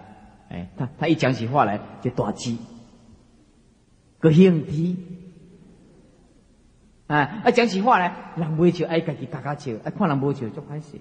[0.50, 2.58] 哎，他他一讲起话来就打击，
[4.20, 4.98] 个硬皮，
[7.08, 10.98] 哎，啊讲起话来人不会笑，哎，自己嘎嘎笑，哎，看人不会笑就开始，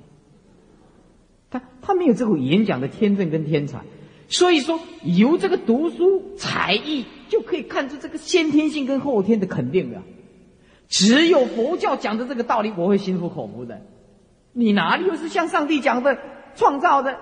[1.50, 3.80] 他他没有这个演讲的天分跟天才。
[4.28, 10.02] 所以说，由这个读书才艺就可以看出这个先天性跟后天的肯定了。
[10.88, 13.80] 只有佛教讲的这个道理，我会心服口服的。
[14.52, 16.18] 你哪里又是像上帝讲的
[16.54, 17.18] 创造的？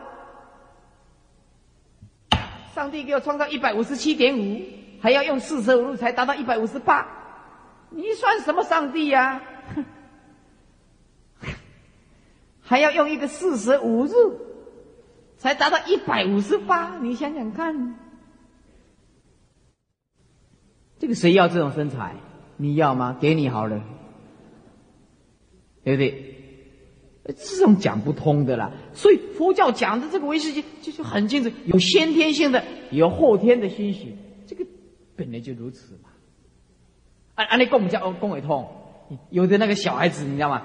[2.74, 4.60] 上帝给我创造一百五十七点五，
[5.00, 7.06] 还要用四舍五入才达到一百五十八，
[7.90, 9.40] 你算什么上帝呀？
[12.60, 14.40] 还要用一个四舍五入
[15.38, 17.94] 才达到一百五十八，你想想看，
[20.98, 22.16] 这个谁要这种身材？
[22.56, 23.16] 你要吗？
[23.20, 23.82] 给你好了，
[25.84, 26.32] 对不对？
[27.36, 28.72] 这种讲不通的啦。
[28.94, 34.16] 所以佛教讲的这个唯识界就是很清楚，有先天性的，有后天的欣喜，
[34.46, 34.64] 这个
[35.16, 36.08] 本来就如此嘛。
[37.34, 38.66] 按按那共叫共为通，
[39.28, 40.62] 有的那个小孩子你知道吗？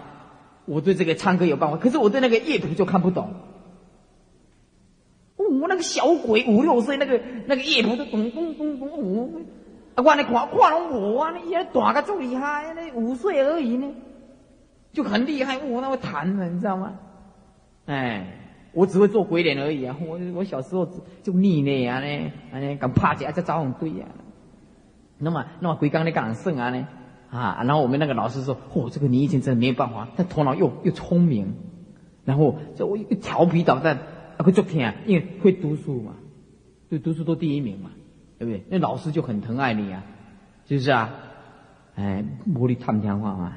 [0.66, 3.34] 我对这个唱歌有办法，可是我对那个乐谱就看不懂。
[5.60, 9.46] 我那个小鬼五六岁，那个那个乐谱都咚咚咚咚咚。
[9.96, 13.94] 啊，我那看看拢我啊，那也大个这么厉害，那五岁而已呢，
[14.94, 15.58] 就很厉害。
[15.58, 16.94] 我那会弹的，你知道吗？
[17.88, 18.38] 哎，
[18.74, 19.98] 我只会做鬼脸而已啊。
[20.08, 20.88] 我我小时候
[21.24, 24.06] 就腻呢啊呢，啊呢敢怕起来在招红堆呀。
[25.18, 26.88] 那么那么鬼刚的敢胜啊呢？
[27.30, 31.54] 啊，然后我们那个老师说：“嚯，这个你以前真的没有办法，但头脑又又聪明，
[32.26, 34.00] 然后这我一个调皮捣蛋，
[34.44, 36.14] 会做天啊，因为会读书嘛，
[36.90, 37.92] 对读书都第一名嘛。”
[38.42, 38.64] 对不对？
[38.70, 40.04] 那老师就很疼爱你啊，
[40.68, 41.14] 是不是啊？
[41.94, 43.54] 哎，魔力探天话嘛，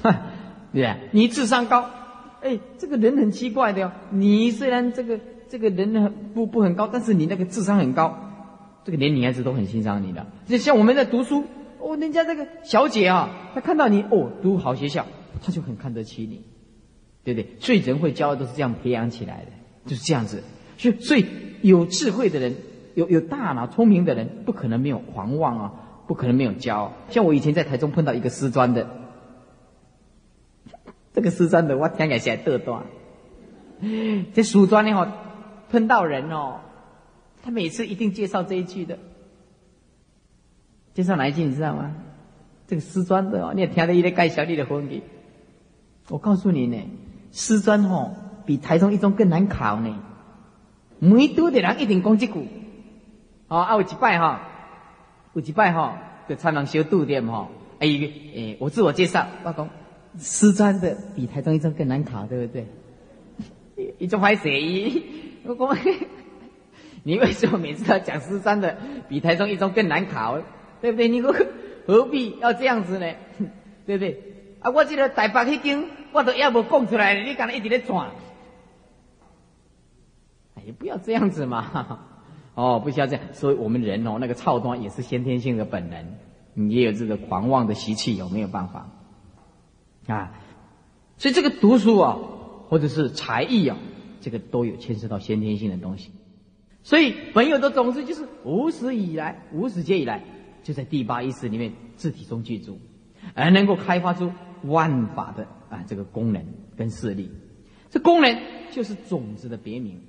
[0.00, 0.12] 对
[0.70, 0.94] 不对？
[1.10, 1.90] 你智商高，
[2.40, 3.90] 哎，这个人很奇怪的哟。
[4.10, 5.18] 你虽然这个
[5.48, 8.16] 这个人很不不很高，但是你那个智商很高，
[8.84, 10.24] 这个连女孩子都很欣赏你的。
[10.46, 11.42] 就像我们在读书，
[11.80, 15.04] 哦，人家这个小姐啊，她看到你哦，读好学校，
[15.42, 16.44] 她就很看得起你，
[17.24, 17.56] 对不对？
[17.58, 19.50] 所以人会骄傲都是这样培养起来的，
[19.86, 20.42] 就是这样子。
[20.78, 21.26] 所以，所以
[21.62, 22.54] 有智慧的人。
[22.94, 25.72] 有有大脑聪明的人，不可能没有狂妄啊，
[26.06, 26.92] 不可能没有骄傲。
[27.10, 28.88] 像我以前在台中碰到一个师专的，
[31.12, 32.84] 这个师专的我听起来是得多。
[34.32, 35.12] 这书专的哦，
[35.72, 36.60] 碰到人哦，
[37.42, 38.96] 他每次一定介绍这一句的，
[40.94, 41.96] 介绍哪一句你知道吗？
[42.68, 45.02] 这个师专的哦，你也听到一个介绍你的婚礼。
[46.10, 46.80] 我告诉你呢，
[47.32, 48.14] 师专哦
[48.46, 49.98] 比台中一中更难考呢，
[50.98, 52.48] 每多的人一定讲这句。
[53.48, 54.40] 哦，啊，有一拜哈，
[55.34, 57.48] 有一拜哈，就参人小度点哈。
[57.78, 59.68] 哎，诶，我自我介绍，我讲，
[60.18, 62.66] 师专的比台中一中更难考，对不对？
[63.98, 65.02] 一种坏写意，
[65.44, 65.76] 我讲，
[67.02, 68.76] 你为什么每次要讲师专的
[69.08, 70.38] 比台中一中更难考？
[70.80, 71.08] 对不对？
[71.08, 71.34] 你何
[71.86, 73.06] 何必要这样子呢？
[73.86, 74.22] 对不对？
[74.60, 78.10] 啊，我这个台北迄间，我都要无讲出来，你干那一直咧转？
[80.54, 82.00] 哎，不要这样子嘛。
[82.54, 86.14] 哦，不需要这样，所以我们人哦，那个操端也是先天性的本能，
[86.54, 88.88] 你也有这个狂妄的习气，有没有办法？
[90.06, 90.32] 啊，
[91.18, 92.18] 所以这个读书啊，
[92.68, 93.76] 或者是才艺啊，
[94.20, 96.12] 这个都有牵涉到先天性的东西。
[96.84, 100.22] 所以本有的种子就是无始以来，无始界以来，
[100.62, 102.78] 就在第八意识里面自体中具足，
[103.34, 104.30] 而能够开发出
[104.62, 106.46] 万法的啊这个功能
[106.76, 107.32] 跟势力。
[107.90, 108.38] 这功能
[108.70, 110.00] 就是种子的别名。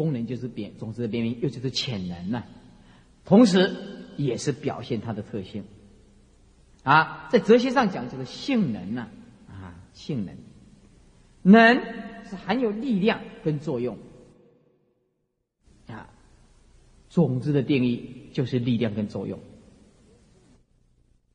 [0.00, 2.42] 功能就是变种子的别名，又就是潜能呢，
[3.26, 3.76] 同时
[4.16, 5.64] 也是表现它的特性。
[6.84, 9.08] 啊，在哲学上讲，这个性能呢，
[9.46, 10.34] 啊，性能，
[11.42, 11.74] 能
[12.24, 13.98] 是含有力量跟作用。
[15.86, 16.08] 啊，
[17.10, 19.38] 种子的定义就是力量跟作用，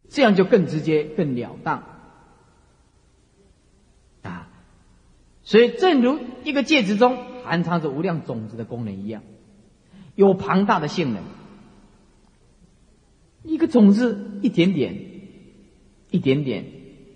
[0.10, 1.84] 这样就更直接、更了当。
[4.24, 4.50] 啊，
[5.44, 7.35] 所以正如一个戒指中。
[7.46, 9.24] 含藏着无量种子的功能一样，
[10.16, 11.24] 有庞大的性能。
[13.44, 14.96] 一个种子一点点，
[16.10, 16.66] 一点点，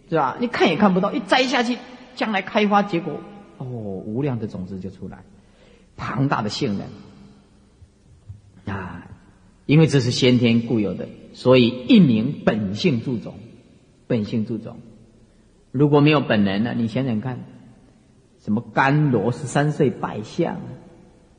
[0.09, 0.37] 是吧？
[0.39, 1.77] 你看也看不到，一摘下去，
[2.15, 3.19] 将来开花结果，
[3.57, 5.23] 哦，无量的种子就出来，
[5.97, 9.07] 庞大的性能啊！
[9.65, 13.35] 因为这是先天固有的，所以一名本性助种，
[14.05, 14.77] 本性助种。
[15.71, 16.73] 如果没有本能呢？
[16.75, 17.39] 你想想看。
[18.43, 20.57] 什么甘罗十三岁拜相，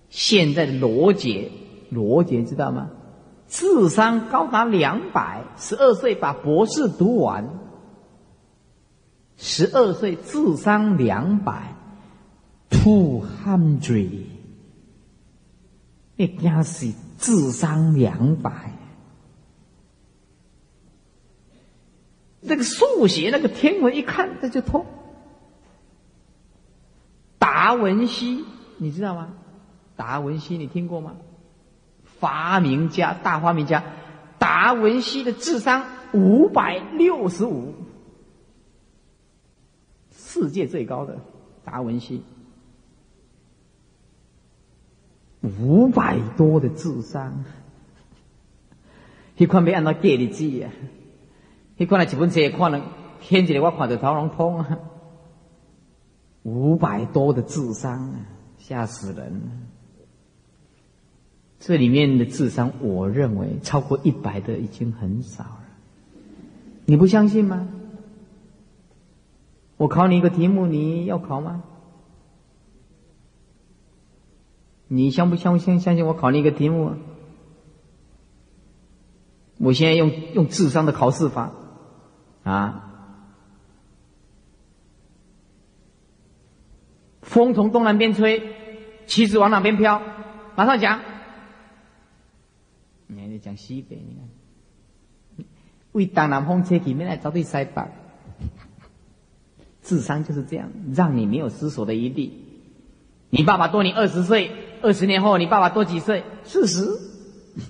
[0.09, 1.51] 现在的罗杰，
[1.91, 2.91] 罗杰知道吗？
[3.49, 7.49] 智商高达两百，十二岁把博士读完，
[9.37, 11.75] 十二岁智商两百
[12.69, 14.27] ，two hundred，
[16.15, 18.73] 那家是智商两百，
[22.47, 24.87] 这个数学那个天文一看这就通。
[27.51, 28.45] 达文西，
[28.79, 29.31] 你知道吗？
[29.97, 31.17] 达文西，你听过吗？
[32.05, 33.83] 发明家，大发明家，
[34.39, 37.75] 达文西的智商五百六十五，
[40.13, 41.19] 世界最高的
[41.65, 42.23] 达文西。
[45.43, 47.45] 五百多的智商，
[49.37, 50.71] 迄款要按照计日子啊！
[51.77, 52.81] 迄款来一本册看了，
[53.21, 54.79] 天一个我看着头拢痛啊！
[56.43, 58.17] 五百多的智商啊，
[58.59, 59.69] 吓死人！
[61.59, 65.61] 这里面的智商，我认为超过一百的已经很少了。
[66.87, 67.69] 你不相信吗？
[69.77, 71.63] 我考你一个题目，你要考吗？
[74.89, 75.79] 你相不相信？
[75.81, 76.95] 相信我考你一个题目？
[79.59, 81.53] 我现在用用智商的考试法
[82.43, 82.90] 啊！
[87.31, 88.43] 风从东南边吹，
[89.07, 90.03] 旗子往哪边飘？
[90.57, 91.01] 马上讲。
[93.07, 93.97] 你还在讲西北？
[93.97, 94.29] 你看，
[95.93, 97.85] 为东南风吹起，没来找对西北。
[99.81, 102.33] 智商就是这样，让你没有思索的余地。
[103.31, 104.51] 你爸爸多你二十岁，
[104.83, 106.25] 二十年后你爸爸多几岁？
[106.43, 106.85] 四十。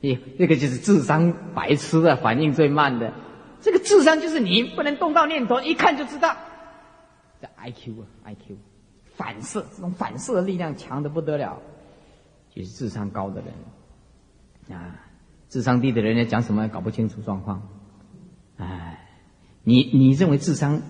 [0.00, 3.12] 耶，这个就是智商白痴的反应最慢的。
[3.60, 6.36] 这个智商就是你不能动到念头，一看就知道。
[7.40, 8.56] 这 I Q 啊，I Q。
[9.16, 11.58] 反射，这种反射的力量强的不得了，
[12.54, 13.42] 就是智商高的
[14.68, 14.94] 人啊，
[15.48, 17.62] 智商低的人呢讲什么搞不清楚状况。
[18.58, 19.08] 哎，
[19.64, 20.82] 你你认为智商？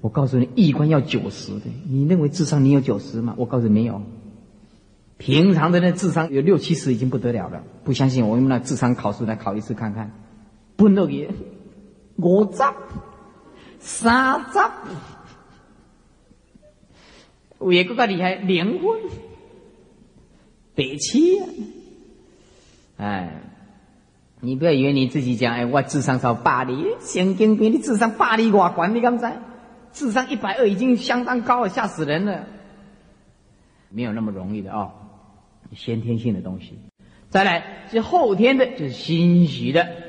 [0.00, 3.34] 我告诉你，一关要九十的，你认为智商你有九十吗？
[3.36, 4.02] 我告诉你没有。
[5.16, 10.12] 平常的那智商有六七十已经不得了了，不相信我用那智商考试来考一次看看，
[10.76, 11.30] 不能也
[12.18, 12.58] 五十、
[13.78, 14.58] 三十。
[17.60, 19.00] 有也更加厉害，灵魂，
[20.76, 21.40] 北七，
[22.96, 23.42] 哎，
[24.40, 29.40] 你不要以为你自己讲，哎，我智商超八里，神经病，你智商八里我管你刚才，
[29.92, 32.46] 智商一百二已经相当高了，吓死人了，
[33.88, 34.92] 没有那么容易的哦，
[35.74, 36.78] 先天性的东西，
[37.28, 40.07] 再来是后天的，就是心虚的，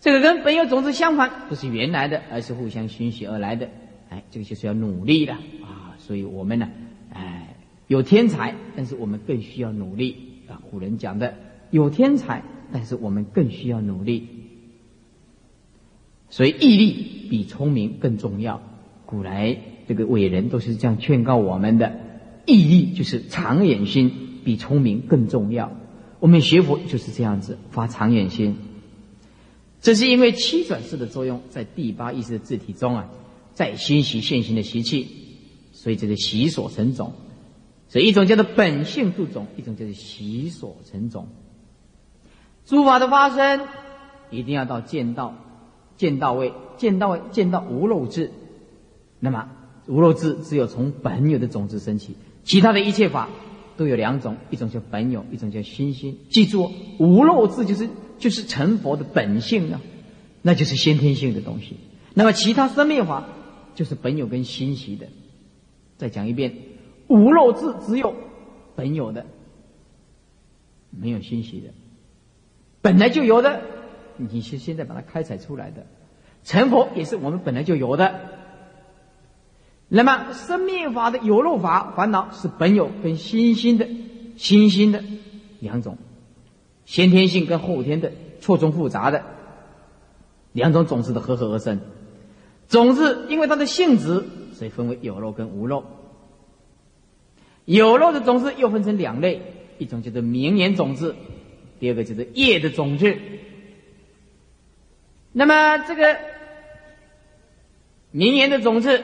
[0.00, 3.68] 这个跟本有种子相反，不是原来的，而是互相熏习而来的，
[4.10, 5.96] 哎，这个就是要努力的啊。
[5.98, 6.68] 所以我们呢，
[7.12, 7.56] 哎，
[7.88, 10.16] 有天才，但是我们更需要努力
[10.48, 10.62] 啊。
[10.70, 11.34] 古人讲的，
[11.70, 14.28] 有天才，但是我们更需要努力。
[16.30, 18.62] 所以毅力比聪明更重要。
[19.04, 19.56] 古来
[19.88, 21.98] 这个伟人都是这样劝告我们的：
[22.46, 24.12] 毅力就是长远心，
[24.44, 25.72] 比聪明更重要。
[26.20, 28.58] 我们学佛就是这样子，发长远心。
[29.80, 33.08] 这是因为七转世的作用，在第八意识的字体中啊，
[33.54, 35.08] 在心习现行的习气。
[35.70, 37.12] 所以这是习所成种，
[37.88, 41.28] 所以一种叫做本性度种，一种叫做习所成种。
[42.66, 43.68] 诸法的发生，
[44.32, 45.36] 一定要到见道，
[45.96, 48.32] 见到位，见到位，见到无漏智。
[49.20, 49.48] 那么
[49.86, 53.28] 无漏智只有从本有的种子升起，其他的一切法
[53.76, 56.18] 都有两种，一种叫本有，一种叫心心。
[56.28, 57.88] 记住，无漏智就是
[58.18, 59.80] 就是成佛的本性啊，
[60.42, 61.76] 那就是先天性的东西。
[62.14, 63.28] 那么其他生命法
[63.74, 65.06] 就是本有跟心习的。
[65.96, 66.54] 再讲一遍，
[67.08, 68.14] 无漏智只有
[68.76, 69.26] 本有的，
[70.90, 71.70] 没有欣喜的，
[72.80, 73.60] 本来就有的，
[74.16, 75.86] 你是现在把它开采出来的，
[76.44, 78.14] 成佛也是我们本来就有的。
[79.88, 83.88] 那么生命法的有漏法烦恼是本有跟新兴的、
[84.36, 85.02] 新兴的
[85.58, 85.98] 两种，
[86.88, 89.22] 先天性跟后天的错综复杂的
[90.52, 91.80] 两种种子的合合而生，
[92.66, 94.24] 种子因为它的性质。
[94.54, 95.84] 所以分为有肉跟无肉。
[97.64, 99.40] 有肉的种子又分成两类，
[99.78, 101.14] 一种叫做明年种子，
[101.78, 103.16] 第二个就是叶的种子。
[105.30, 106.16] 那么这个
[108.10, 109.00] 明年的种子，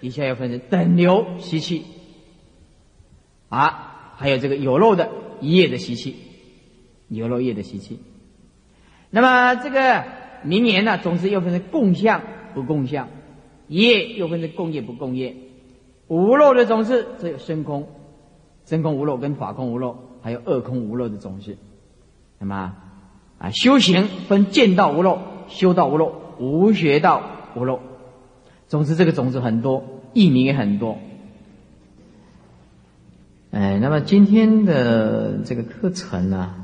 [0.00, 1.84] 底下要分成等流习气，
[3.50, 5.10] 啊，还有这个有肉的
[5.40, 6.16] 一叶的习气，
[7.08, 7.98] 牛肉叶的习气。
[9.10, 10.04] 那么这个
[10.44, 12.22] 明年呢，种子又分成共相
[12.54, 13.08] 不共相。
[13.68, 15.36] 业又分成共业不共业，
[16.06, 17.86] 无漏的种子只有深空、
[18.64, 21.58] 真空无漏跟法空无漏，还有二空无漏的种子。
[22.38, 22.74] 那么
[23.36, 27.22] 啊，修行分见道无漏、修道无漏、无学道
[27.54, 27.80] 无漏。
[28.68, 29.84] 总之，这个种子很多，
[30.14, 30.96] 译名也很多。
[33.50, 36.57] 哎，那么今天的这个课程呢，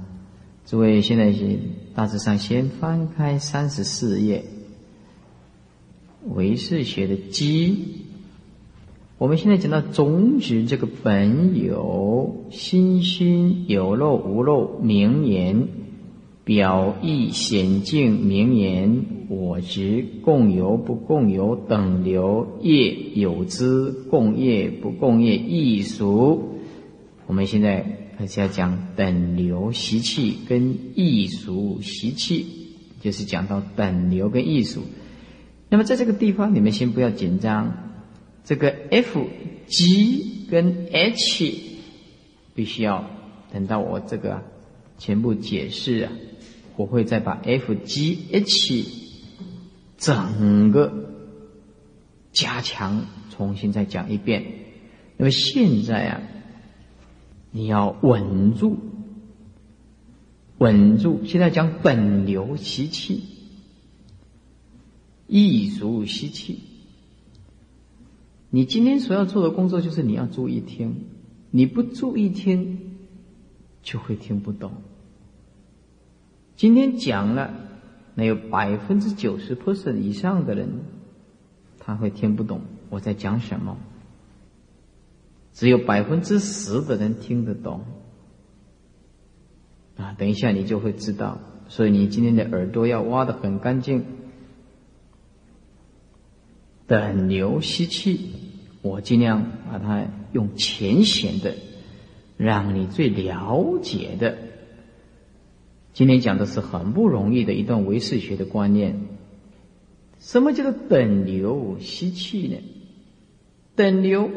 [0.66, 1.58] 诸位现在是
[1.94, 4.44] 大致上先翻开三十四页。
[6.26, 7.76] 唯识学的基，
[9.18, 15.68] 我们现在讲到种子这个本有心心有漏无漏名言，
[16.44, 26.54] 表意显境名言，我执共有不共有等流业有之共业不共业艺术。
[27.26, 32.46] 我们现在而且要讲等流习气跟艺术习气，
[33.00, 34.82] 就是讲到等流跟艺术。
[35.68, 37.92] 那么在这个地方，你们先不要紧张，
[38.44, 39.26] 这个 F、
[39.66, 41.54] G 跟 H
[42.54, 43.10] 必须要
[43.52, 44.42] 等到我这个
[44.98, 46.12] 全部解释啊。
[46.76, 48.84] 我会再把 F、G、H
[49.96, 51.10] 整个
[52.32, 54.44] 加强，重新再讲一遍。
[55.16, 56.20] 那么现在啊，
[57.56, 58.78] 你要稳住，
[60.58, 61.20] 稳住。
[61.24, 63.22] 现在讲本流习气，
[65.28, 66.58] 艺俗习气。
[68.50, 71.04] 你今天所要做的工作就是你要注意听，
[71.52, 72.96] 你不注意听，
[73.84, 74.72] 就会听不懂。
[76.56, 77.54] 今天讲了，
[78.16, 80.68] 那有百分之九十 percent 以上的人，
[81.78, 83.76] 他会听不懂我在讲什么。
[85.54, 87.84] 只有百分之十的人听得懂。
[89.96, 91.40] 啊，等一下你就会知道。
[91.68, 94.04] 所以你今天的耳朵要挖的很干净。
[96.86, 98.32] 等流吸气，
[98.82, 101.54] 我尽量把它用浅显的，
[102.36, 104.36] 让你最了解的。
[105.94, 109.00] 今天讲的是很不容易的一段唯识学的观念。
[110.18, 112.56] 什么叫做等流吸气呢？
[113.76, 114.28] 等流，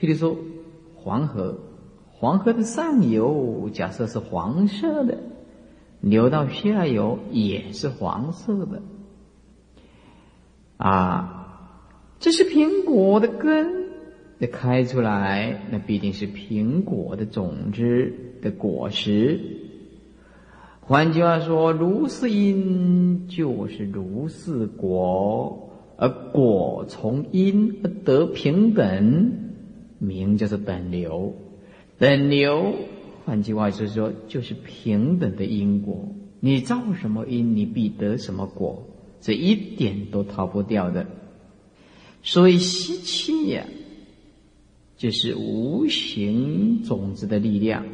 [0.00, 0.36] 譬如说
[1.06, 1.56] 黄河，
[2.10, 5.16] 黄河的上游假设是黄色的，
[6.00, 8.82] 流到下游也是黄色的。
[10.78, 11.78] 啊，
[12.18, 13.84] 这是苹果的根，
[14.38, 19.40] 那开出来，那必定是苹果的种子的果实。
[20.80, 29.45] 换句话说，如是因就是如是果，而果从因而得平等，
[29.98, 31.34] 名叫做等流。
[31.98, 32.74] 等流，
[33.24, 36.14] 换句话是说，就是平等的因果。
[36.40, 38.86] 你造什么因，你必得什么果，
[39.20, 41.06] 这一点都逃不掉的。
[42.22, 43.64] 所以吸气呀，
[44.96, 47.86] 就是无形种子的力量。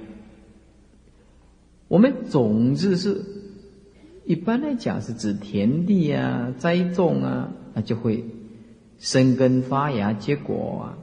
[1.88, 3.22] 我们种子是，
[4.24, 8.24] 一般来讲是指田地啊、栽种啊，那就会
[8.98, 10.98] 生根发芽结果啊。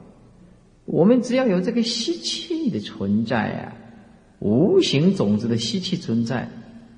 [0.90, 3.72] 我们只要有这个吸气的存在啊，
[4.40, 6.50] 无形种子的吸气存在，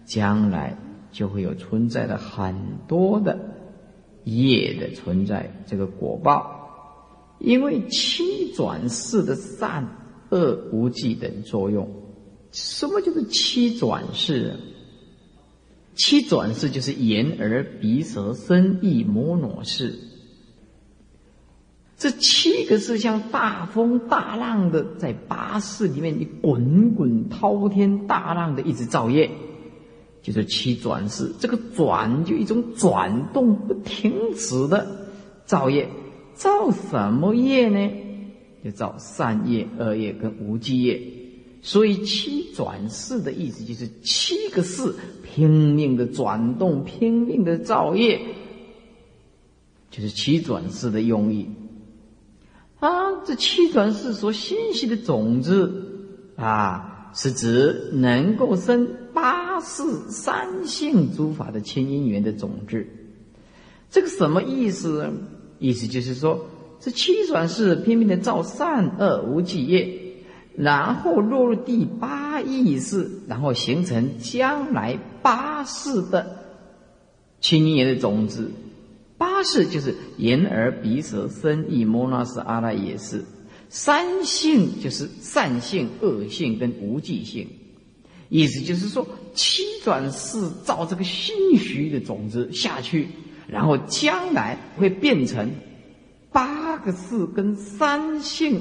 [0.07, 0.75] 将来
[1.13, 2.57] 就会有存在的很
[2.89, 3.39] 多的
[4.25, 9.87] 业的存在，这个果报，因为七转世的善
[10.31, 11.87] 恶无记等作用。
[12.51, 14.55] 什么叫做七转世？
[15.95, 19.99] 七转世就是眼耳鼻舌身意摩罗世。
[22.03, 29.31] 这七个是像大风大浪的，在八世里面，你滚滚滔天大浪的一直造业，
[30.21, 31.31] 就是七转世。
[31.39, 34.85] 这个转就一种转动不停止的
[35.45, 35.89] 造业，
[36.35, 37.95] 造什么业呢？
[38.65, 41.01] 就造善业、恶业跟无记业。
[41.61, 44.93] 所以七转世的意思就是七个世
[45.23, 48.21] 拼命的转动，拼命的造业，
[49.93, 51.49] 就是七转世的用意。
[52.83, 55.71] 啊，这七转世所欣喜的种子
[56.35, 62.85] 啊，是指能够生八世三性诸法的千因缘的种子。
[63.89, 65.13] 这个什么意思？
[65.61, 66.45] 意思就是说，
[66.81, 70.01] 这七转世拼命的造善恶无记业。
[70.57, 76.37] 然后落入第八意识，然后形成将来八世的
[77.41, 78.51] 青叶的种子。
[79.23, 83.25] 八世就是眼耳鼻舌身意摩那斯阿赖耶识，
[83.69, 87.47] 三性就是善性、恶性跟无记性。
[88.29, 93.07] 意思就是说，七转世造这个心虚的种子下去，
[93.47, 95.53] 然后将来会变成
[96.33, 98.61] 八个世跟三性。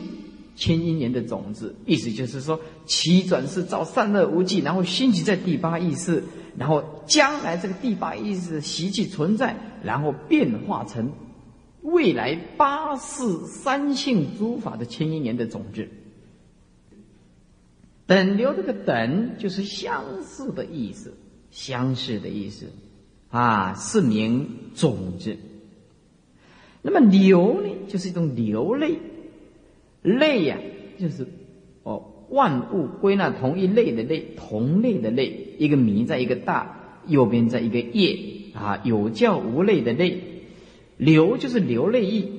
[0.56, 6.24] 千因缘的种子，意思就是说，七转世造善恶无记，然后兴起在第八意识，
[6.58, 11.12] 然后将来这个第八意识的习气存在，然后变化成
[11.82, 15.88] 未来八世三性诸法的千亿年的种子。
[18.06, 21.14] 等流这个等就是相似的意思，
[21.50, 22.68] 相似的意思
[23.30, 25.38] 啊，是名种子。
[26.82, 29.00] 那么流呢，就是一种流泪。
[30.02, 30.58] 类呀，
[31.00, 31.28] 就是
[31.84, 38.18] 哦，万物归纳同一类的类，同类的类，一个米在一个大，右边在一个业
[38.56, 40.18] 啊，有教无类的类，
[40.98, 42.32] 流就是流泪意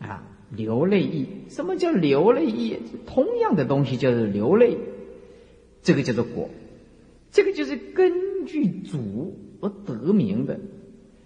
[0.00, 1.26] 啊，流泪意。
[1.48, 2.74] 什么叫流泪意？
[3.06, 4.76] 同样的东西叫做流泪，
[5.82, 6.50] 这个叫做果，
[7.30, 10.58] 这个就是根据主而得名的。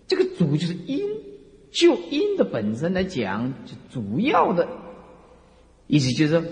[0.06, 1.00] 这个主就是因，
[1.70, 4.68] 就因的本身来讲，就主要的
[5.86, 6.42] 意思就是，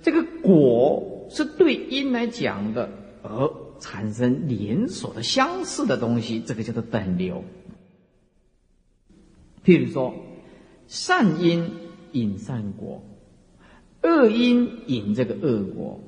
[0.00, 2.88] 这个果是对因来讲的，
[3.22, 3.52] 而
[3.82, 7.44] 产生连锁的相似的东西，这个叫做等流。
[9.62, 10.14] 譬如说，
[10.86, 11.68] 善因
[12.12, 13.02] 引善果，
[14.02, 16.00] 恶因引这个恶果，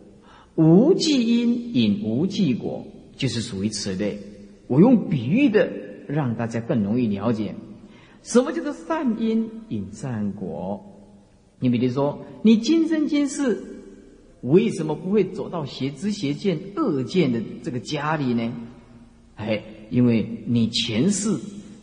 [0.54, 4.20] 无记因引无记果，就是属于此类。
[4.68, 5.84] 我用比喻的。
[6.06, 7.54] 让大家更容易了解，
[8.22, 10.84] 什么叫做善因引善果？
[11.58, 13.73] 你比如说，你今生今世
[14.44, 18.52] 为什么不会走到邪知邪见恶见的这个家里呢？
[19.36, 21.34] 哎，因为你前世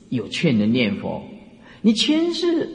[0.09, 1.23] 有劝人念佛，
[1.81, 2.69] 你前世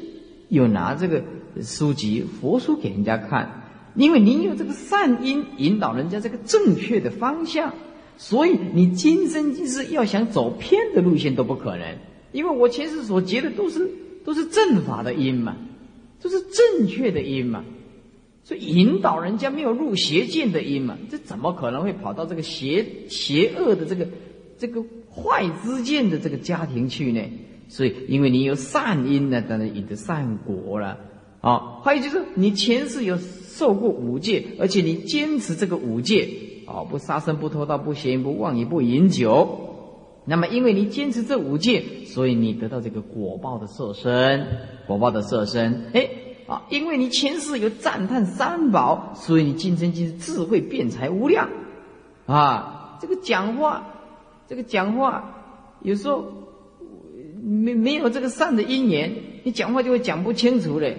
[0.48, 1.22] 有拿这个
[1.62, 3.62] 书籍佛书给人家看，
[3.94, 7.72] 因为你有这个善因引导人家这个正确的方向。
[8.18, 11.98] 所以你今生今世要想走偏的路线都不可能，
[12.32, 13.90] 因为我前世所结的都是
[14.24, 15.56] 都是正法的因嘛，
[16.20, 17.62] 都是正确的因嘛，
[18.46, 24.06] 所以引导人家没有入邪见的因嘛，这怎么可能会跑到这个邪邪恶的这个
[24.56, 27.20] 这个坏之见的这个家庭去呢？
[27.68, 30.96] 所以因为你有善因呢，当然引得善果了
[31.40, 31.80] 啊。
[31.82, 36.28] 还有就是你前世有受过五戒，而且你坚持这个五戒。
[36.68, 40.24] 哦，不杀生，不偷盗，不邪淫，不妄语，不饮酒。
[40.24, 44.46] 那么，因为你坚持这五戒，所以你得到这个果报的色身，
[44.86, 45.90] 果报的色身。
[45.94, 46.08] 哎，
[46.46, 51.48] 啊，因为你前世有赞叹三宝，所以你今生今世智慧辩才无量。
[52.26, 53.86] 啊，这个讲话，
[54.48, 55.34] 这个讲话，
[55.82, 56.24] 有时候
[57.42, 59.12] 没没有这个善的因缘，
[59.44, 60.96] 你讲话就会讲不清楚嘞。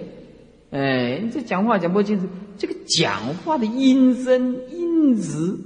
[0.70, 2.26] 哎，你这讲话讲不清楚，
[2.56, 4.88] 这个讲话的音声音。
[5.14, 5.56] 质，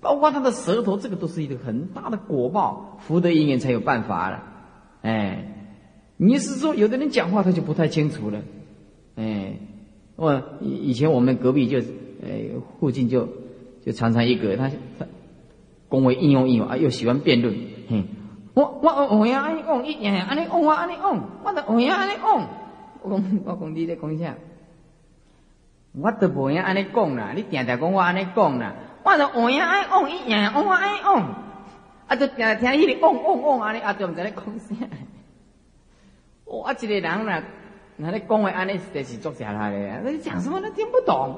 [0.00, 4.42] 包括他的舌头，这个都是一个很大的果报，福德因缘才有办法了。
[5.02, 5.76] 哎，
[6.16, 8.40] 你是说有的人讲话他就不太清楚了？
[9.16, 9.54] 哎，
[10.16, 12.50] 我以以前我们隔壁就，哎，
[12.80, 13.28] 附近就
[13.84, 15.06] 就常常一个他他
[15.88, 17.54] 恭维应用应用啊，又喜欢辩论。
[17.90, 18.04] 哼，
[18.54, 22.48] 我我我呀安尼讲，一样安尼讲，我安尼讲，我的我呀安尼讲，
[23.02, 24.34] 我讲我讲你在讲啥？
[25.94, 31.34] 我都无样安尼讲啦，你定定讲我安尼讲啦，我就换样爱讲，一样我爱讲，
[32.06, 34.74] 啊，就定定听迄个讲讲讲安尼，啊，就毋知咧讲啥。
[36.44, 37.42] 我一个人啦，
[37.96, 41.36] 那你讲话安尼就是作假来的，你讲什么都听不懂。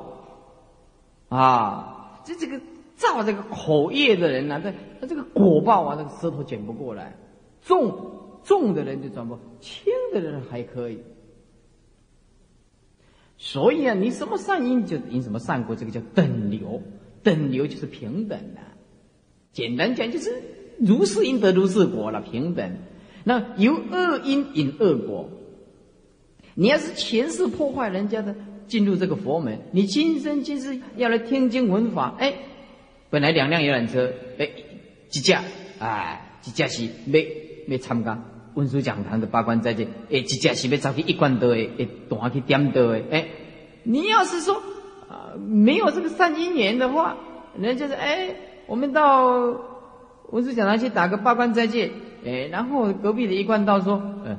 [1.29, 2.61] 啊，这这个
[2.97, 7.17] 造这个口业的人呐，这他这个果报啊，这个舌头卷不过来，
[7.63, 11.01] 重重的人就转不，轻的人还可以。
[13.37, 16.83] 所以啊，你什么善因就因什么善果，这个叫等流，
[17.23, 18.61] 等流就是平等的。
[19.51, 20.43] 简单讲就是
[20.79, 22.77] 如是因得如是果了，平等。
[23.25, 25.31] 那由恶因引恶果，
[26.55, 28.35] 你要是前世破坏人家的，
[28.67, 32.35] 进入这个佛门，你今生今世要来听经闻法，哎，
[33.11, 34.49] 本来两辆游览车，哎，
[35.09, 35.43] 几架，
[35.79, 37.27] 哎，几架是没
[37.67, 38.23] 没参加。
[38.55, 43.27] 文殊讲堂的八关斋戒，哎，几架是要走去一关道的，哎，断去点道的，哎，
[43.83, 44.55] 你要是说
[45.09, 47.17] 啊，没有这个善因缘的话，
[47.59, 48.35] 人家是哎，
[48.67, 49.27] 我们到
[50.31, 51.91] 文殊讲堂去打个八关斋戒，
[52.25, 54.39] 哎，然后隔壁的一关道说，嗯，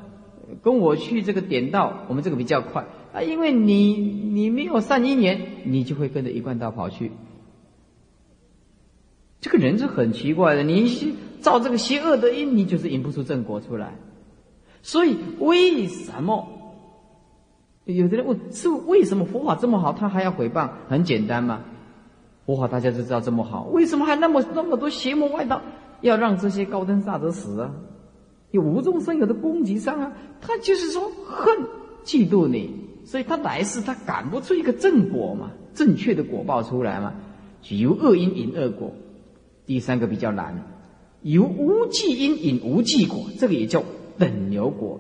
[0.66, 7.12] 跟我去这个点道，我们这个比较快啊，因为你你没有善因缘，你就会跟着一贯道跑去。
[9.40, 13.94] 这个人是很奇怪的，你造这个邪恶的因，你就是引不出正果出来。
[14.82, 16.48] 所以为什么
[17.84, 20.72] 有的人问是为什么佛法这么好，他还要毁谤？
[20.90, 21.62] 很简单嘛，
[22.48, 25.62] 佛法大家都知道这么好，为什么还那么那么多邪魔外道
[26.02, 27.72] 要让这些高登萨者死啊？
[28.56, 31.58] 有无中生有的攻击上啊，他就是说恨
[32.06, 32.72] 嫉妒你，
[33.04, 37.14] 所以他来世他赶不出一个正果嘛，正确的果报出来嘛，
[37.70, 38.94] 由恶因引恶果。
[39.66, 40.64] 第三个比较难，
[41.22, 43.84] 由无记因引无记果，这个也叫
[44.18, 45.00] 等流果。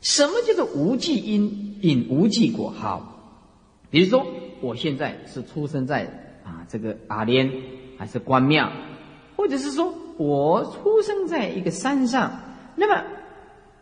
[0.00, 2.70] 什么叫做无记因引无记果？
[2.70, 3.50] 好，
[3.90, 4.26] 比如说
[4.60, 6.04] 我现在是出生在
[6.44, 7.50] 啊这个阿莲
[7.98, 8.70] 还是关庙，
[9.36, 12.40] 或者是说我出生在一个山上，
[12.76, 13.04] 那么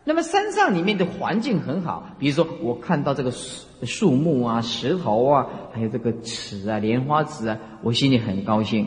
[0.03, 8.85] 那么山上里面的环境很好，比如说我看到这个树树木啊、石头啊，还有这个池啊、莲花池啊，我心里很高兴。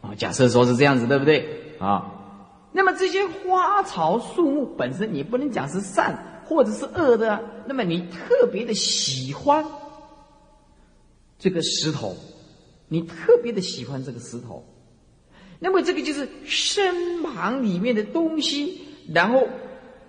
[0.00, 1.76] 啊，假设说是这样子，对不对？
[1.78, 2.12] 啊，
[2.72, 7.40] 那么这些花草树木本身，你不能讲是善或者是恶的。
[7.66, 9.64] 那么你特别的喜欢
[11.38, 12.14] 这个石头，
[12.88, 14.64] 你特别的喜欢这个石头，
[15.58, 18.82] 那么这个就是身旁里面的东西。
[19.12, 19.46] 然后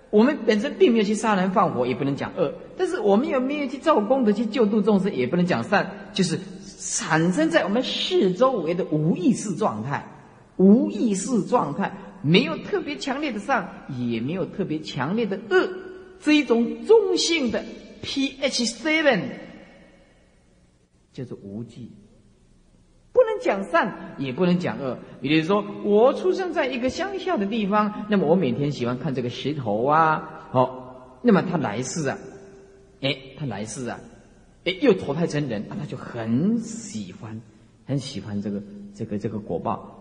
[0.09, 6.09] 我们本身并没有去杀人放火，也不能讲恶；但是我们有没有去造功德、去救度众生，也不能讲善。
[6.13, 6.39] 就是
[6.79, 10.05] 产生在我们四周围的无意识状态，
[10.57, 11.91] 无意识状态。
[12.21, 15.69] 没有特别强烈的善，也没有特别强烈的恶，
[16.19, 17.63] 这一种中性的
[18.01, 19.21] pH seven
[21.13, 21.91] 就是无记，
[23.41, 24.97] 讲善，也不能讲恶。
[25.21, 32.17] 比如说，我出生在一个乡下的地方，那么我每天喜欢看这个石头啊，好，那么他来世啊，
[33.01, 33.99] 哎，他来世啊，
[34.63, 37.41] 哎，又投胎成人，那他就很喜欢，
[37.85, 38.61] 很喜欢这个
[38.93, 39.91] 这个这个果报。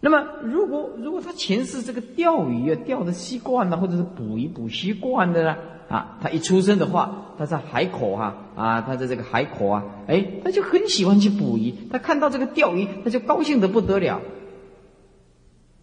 [0.00, 5.56] 那么，如果如果他前世这个钓鱼啊钓的习惯了，或者是捕鱼捕习惯的呢，
[5.94, 14.20] 啊他一出生的话，他在海口哈啊，他在这个海口啊，哎，他就很喜欢去捕鱼，他看到这个钓鱼，他就高兴的不得了，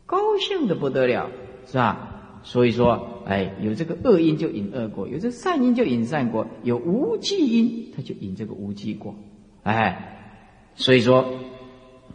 [0.06, 1.30] 高兴的不得了，
[1.66, 2.42] 是吧？
[2.44, 9.16] 所以说，哎，有这个恶因就引恶果，有这善因就引善果，有无记因他就引这个无记果，
[9.64, 10.36] 哎，
[10.76, 11.26] 所以说。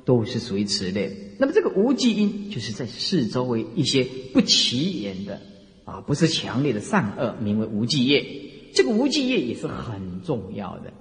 [0.04, 1.34] 都是属于此类。
[1.40, 5.40] 那么这个无记因，就是在四周围一些不起眼的
[5.86, 8.42] 啊，不是强烈的善恶，名为无记业。
[8.74, 10.92] 这个无记业也是很重要的，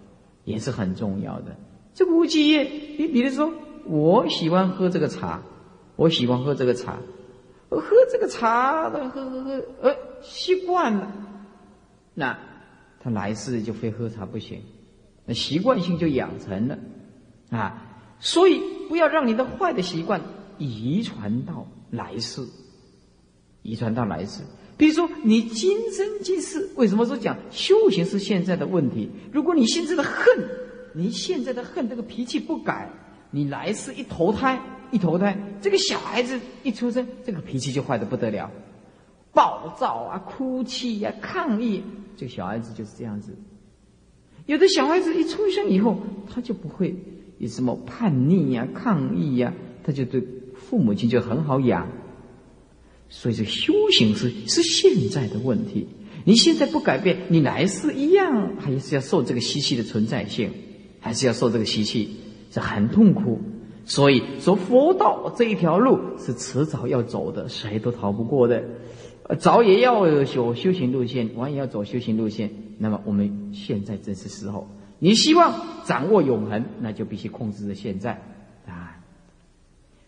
[0.46, 1.58] 也是很重要的。
[1.94, 2.64] 这个无记业，
[2.98, 3.52] 你比如说，
[3.86, 5.42] 我喜欢喝这个茶，
[5.98, 7.00] 我喜欢喝这个茶，
[7.70, 7.82] 喝
[8.12, 11.12] 这个茶，喝喝喝，呃，习惯了，
[12.14, 12.38] 那
[13.02, 14.62] 他来世就非喝茶不行，
[15.26, 16.78] 那习惯性就养成了
[17.50, 17.82] 啊。
[18.20, 20.22] 所以，不要让你的坏的习惯
[20.58, 22.48] 遗传到来世，
[23.64, 24.44] 遗传到来世。
[24.78, 29.10] 比如说，你今生今世，为什么说讲修行是现在的问题？
[29.32, 30.26] 如果你现在的恨，
[30.94, 32.90] 你现在的恨这个脾气不改，
[33.32, 34.60] 你来世一投胎，
[34.92, 38.52] 一投胎，这个小孩子一出生，这个脾气就坏的不得了，
[39.34, 41.82] 暴躁啊，哭泣呀，抗议，
[42.18, 43.34] 这个小孩子就是这样子。
[44.46, 45.98] 有的小孩子一出生以后，
[46.30, 46.96] 他就不会。
[47.38, 49.54] 有什么叛逆呀、抗议呀，
[49.84, 51.90] 他就对父母亲就很好养。
[53.10, 55.88] 所以这修行是是现在的问题。
[56.24, 60.52] 你现在不改变，你来世一样还是要受这个习气的存在性，
[61.00, 62.18] 还是要受这个习气，
[62.52, 63.40] 是很痛苦。
[63.86, 68.64] 所以说佛道这一条路是迟早要走的，谁都逃不过的。
[69.40, 72.50] 早也要走修行路线，晚也要走修行路线。
[72.80, 74.68] 那么我们现在正是时候。
[74.98, 78.14] 你希望掌握永恒，那就必须控制着现在
[78.66, 78.98] 啊。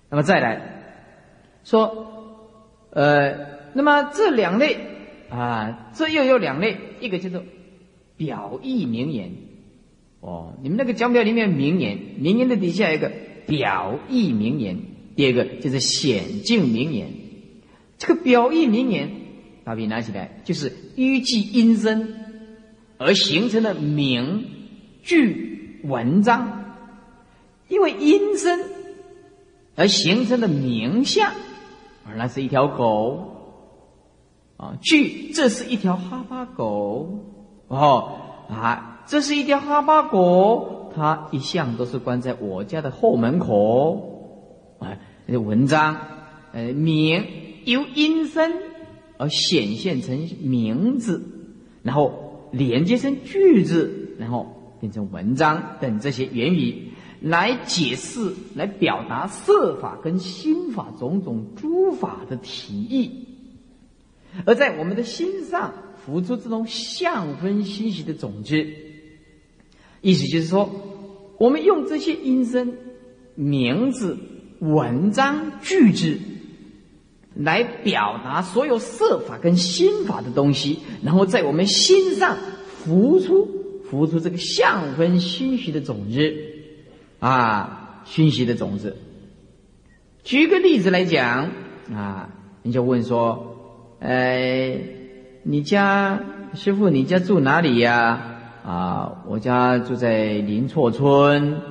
[0.10, 0.84] 那么再来
[1.64, 2.17] 说，
[2.98, 4.76] 呃，那么这两类
[5.30, 7.44] 啊，这又有两类，一个叫做
[8.16, 9.34] 表意名言。
[10.20, 13.12] 哦，你们那个讲表里面名言，名言的底下有一个
[13.46, 14.80] 表意名言。
[15.16, 17.10] 第二个就是显境名言。
[18.00, 19.12] 这个表意名言，
[19.64, 22.16] 把笔拿起来，就是依据音声
[22.98, 24.46] 而形成的名。
[25.04, 26.74] 句文章，
[27.70, 28.60] 因为音声
[29.76, 31.36] 而形成的名相，而
[32.16, 33.20] 那是一条狗
[34.58, 34.78] 啊。
[34.82, 37.26] 句，这是一条哈巴狗
[37.68, 38.14] 哦
[38.50, 44.78] 啊，这是一条哈巴狗，它一向都是关在我家的后门口。
[44.80, 45.00] 哎，
[45.38, 45.98] 文章，
[46.54, 47.26] 呃，名
[47.66, 48.54] 由音声
[49.18, 51.24] 而显现成名字，
[51.84, 54.54] 然后连接成句子，然后。
[54.80, 56.87] 变成文章等这些言语
[57.22, 63.26] 来解释、来表达色法跟心法种种诸法的体义，
[64.46, 65.74] 而在我们的心上
[66.06, 68.66] 浮出这种相分心息的种子。
[70.02, 70.70] 意思就是说，
[71.38, 72.74] 我们用这些音声、
[73.36, 74.18] 名字、
[74.60, 76.20] 文章、句子
[77.34, 82.38] 来表达所有色法跟心法的东西，然后在我们心上
[82.84, 83.56] 浮出。
[83.90, 86.36] 浮出这个相分心息的种子，
[87.20, 88.96] 啊，熏习的种子。
[90.24, 91.50] 举个例子来讲，
[91.94, 92.30] 啊，
[92.64, 94.78] 你就问说，呃，
[95.44, 96.20] 你家
[96.54, 98.36] 师傅，你家住哪里呀？
[98.64, 101.62] 啊，我家住在林厝村，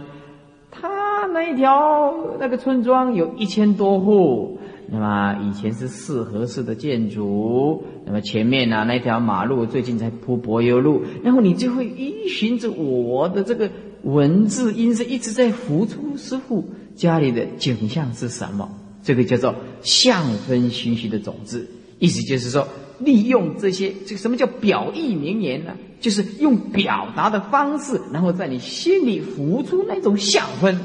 [0.71, 4.59] 他那一条那个村庄有一千多户。
[4.89, 13.69] 那么以前是四合式的建筑，那么前面呢那条马路最近才铺柏油路，然后你就会依循着我的这个
[14.07, 18.71] 文字音是一直在浮出师傅家里的景象是什么？
[19.03, 22.69] 这个叫做相分熏习的种子，意思就是说，
[23.01, 25.73] 利用这些，这个什么叫表意名言呢？
[25.99, 30.79] 就是用表达的方式，然后在你心里浮出那种相分。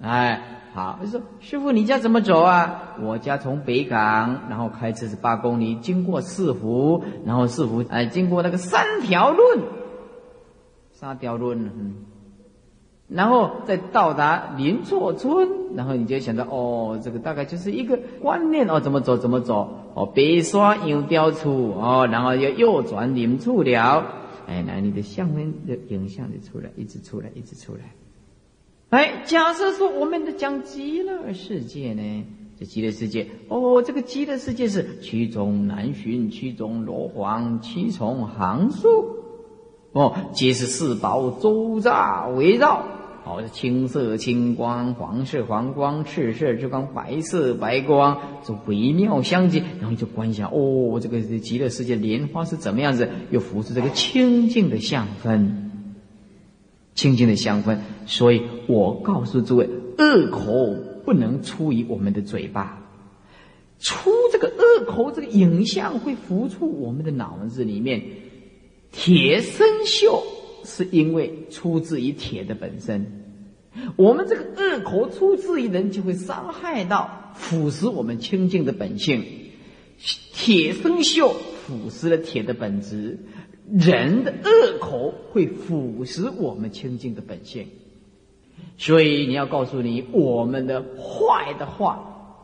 [0.00, 0.42] 哎，
[0.74, 2.96] 好，就说师傅，你家怎么走啊？
[3.00, 9.60] 我家从北港，然后开车是八公里，经过四福，然后四福哎，经过那个三条论，
[11.06, 11.94] 三条论，嗯。
[13.08, 24.04] 然后再到达林厝村，然后你就想到哦，这个大概就是一个观念哦，怎么走怎么走哦，北刷杨雕处哦，然后要右转林厝了，
[24.48, 27.92] 哎，那你的相面的影像就出来，一直出来，一直出来。
[28.90, 32.24] 哎，假设说我们的讲极乐世界呢，
[32.58, 39.15] 这极乐世界哦，这个极乐世界是曲中南巡，曲中罗黄，七重行树。
[39.96, 42.84] 哦，皆是四宝周匝围绕，
[43.24, 55.72] 哦，青色青光，黄色黄光，赤色之光，白色白光，这微妙相接，然后就观想，哦，这个极乐世界莲花是怎么样子，又浮出这个清净的相分，
[56.94, 57.80] 清净的相分。
[58.04, 59.66] 所以我告诉诸位，
[59.96, 60.76] 恶口
[61.06, 62.82] 不能出于我们的嘴巴，
[63.78, 68.02] 出这个恶口，这个影像会浮出我们的脑子里面。
[68.98, 70.22] 铁生锈
[70.64, 73.06] 是因为出自于铁的本身，
[73.94, 79.22] 我们这个恶口出自于人，就会伤害到腐蚀我们清净的本性。
[80.32, 81.30] 铁生锈
[81.66, 83.18] 腐蚀了铁的本质，
[83.70, 87.68] 人的恶口会腐蚀我们清净的本性。
[88.78, 92.42] 所以你要告诉你，我们的坏的话，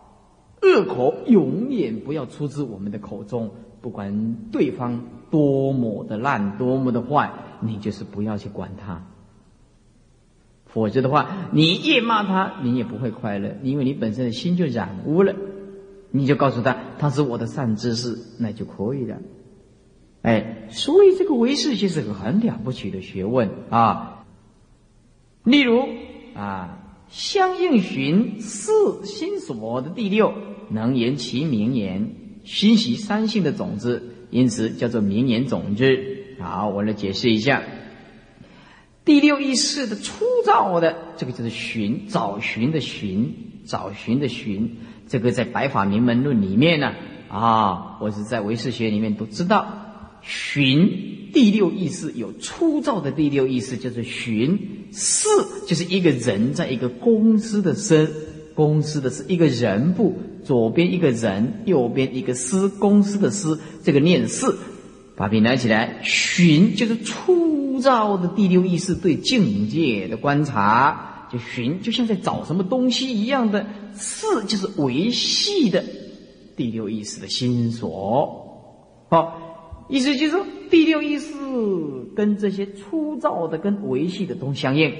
[0.60, 3.50] 恶口永远不要出自我们的口中，
[3.80, 5.02] 不管对方。
[5.32, 9.04] 多么的烂，多么的坏，你就是不要去管他。
[10.66, 15.34] 否则的话，你越骂他，你也不会快乐，因为你本身的心就染污了。
[16.10, 19.16] 你就告诉他，他是我的善知识，那就可以了。
[20.20, 24.24] 哎，所以这个唯识学是个很了不起的学问啊。
[25.44, 25.88] 例如
[26.34, 26.78] 啊，
[27.08, 30.34] 相应寻四心所的第六，
[30.68, 32.14] 能言其名言，
[32.44, 34.11] 熏习三性的种子。
[34.32, 35.86] 因此叫做名言种子。
[36.40, 37.62] 好，我来解释一下。
[39.04, 44.78] 第六意识的粗糙的这个就是寻，找寻的寻，找寻的寻。
[45.08, 46.94] 这个在《白法名门论》里面呢，
[47.28, 54.88] 啊，或是在唯识学里面都知道，寻第六意识有粗糙的第六意识，叫做寻。
[54.92, 55.28] 是
[55.66, 58.10] 就是一个人在一个公司的身，
[58.62, 60.14] 公司的是一个人部。
[60.44, 64.58] 左边一个人，右边一个司，公司的司，这个念四，
[65.14, 75.84] 把笔拿起来，寻就是粗糙的第六意识对境界的观察，就寻就像在找什么东西一样的，四就是维系的
[76.56, 79.06] 第六意识的心所。
[79.10, 81.32] 好，意思就是说，第六意识
[82.16, 84.92] 跟这些粗糙的、跟维系的都相应，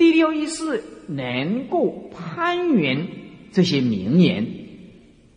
[0.00, 3.06] 第六意识能够攀援。
[3.52, 4.46] 这些名言，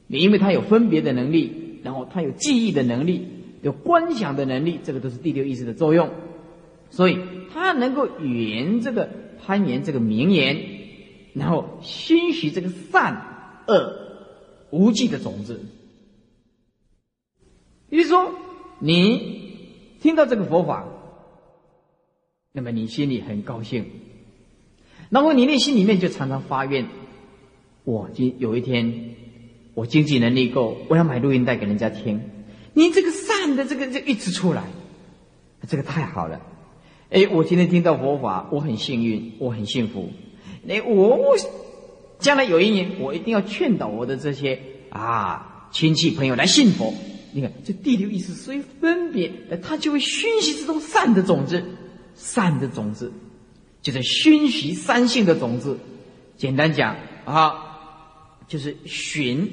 [0.07, 3.28] 因为它有分别的能力，然后它有记忆的能力，
[3.64, 6.11] 有观想的能力，这个都是第六意识的作用，
[6.91, 7.18] 所以
[7.51, 9.09] 它能够圆这个
[9.43, 10.64] 攀岩这个名言，
[11.34, 13.95] 然后熏习这个善恶
[14.70, 15.59] 无忌的种子。
[17.89, 18.32] 比如说，
[18.78, 20.88] 你听到这个佛法，
[22.51, 23.86] 那么你心里很高兴，
[25.14, 26.88] 然后你内心里面就常常发愿。
[27.84, 29.11] 我今有一天，
[29.76, 32.20] 我经济能力够，我要买录音带给人家听。
[32.74, 34.64] 你这个善的这个就一直出来，
[35.68, 36.41] 这个太好了。
[37.11, 40.09] 哎，我今天听到佛法，我很幸运，我很幸福。
[40.68, 41.38] 哎，我
[42.18, 44.59] 将来有一年，我一定要劝导我的这些
[44.89, 46.91] 啊亲戚朋友来信佛。
[47.34, 51.64] 你看，这第六意识所以分别，他就会熏习这种善的种子，
[52.16, 53.14] 善的种子
[53.84, 55.77] 就是熏习三性的种子。
[56.36, 57.69] 简单讲啊。
[58.45, 59.49] 就是寻，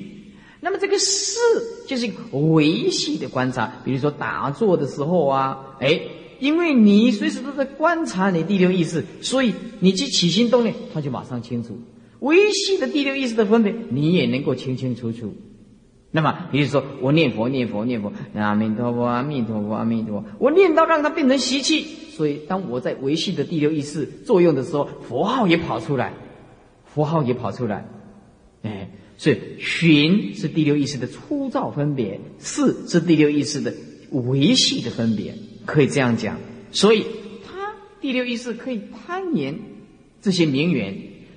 [0.61, 1.39] 那么这个视
[1.87, 5.99] 就是维系的观察，比如说打坐的时候啊，哎，
[6.41, 11.79] 因为你随时都在观察你第六意识，所以你去起心动念，他就马上清楚
[12.19, 15.33] 维系的第六意识的分别，你也能够清清楚楚。
[16.11, 21.87] 那么，比如说我念佛念佛念佛，阿弥陀佛阿弥陀佛阿弥陀佛，我念到让它变成习气，
[22.21, 26.13] 所以当我在维系的第六意识作用的时候，佛号也跑出来，
[26.85, 27.89] 佛号也跑出来。
[28.61, 33.73] 哎，所以寻是第六意识的粗糙分别，四是第六意识的
[34.11, 36.39] 维系的分别，可以这样讲。
[36.73, 37.07] 所以
[37.47, 39.59] 它第六意识可以攀岩
[40.21, 40.95] 这些名缘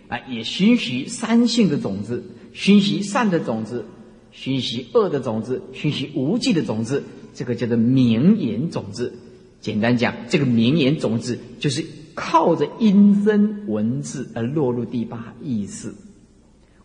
[0.09, 2.21] 啊，也熏习三性的种子，
[2.51, 3.85] 熏习善的种子，
[4.33, 7.01] 熏习恶的种子，熏习无记的种子，
[7.33, 9.17] 这个叫做名言种子。
[9.63, 15.93] 简单讲，这个名言种子就是靠着音声文字而落入第八意识。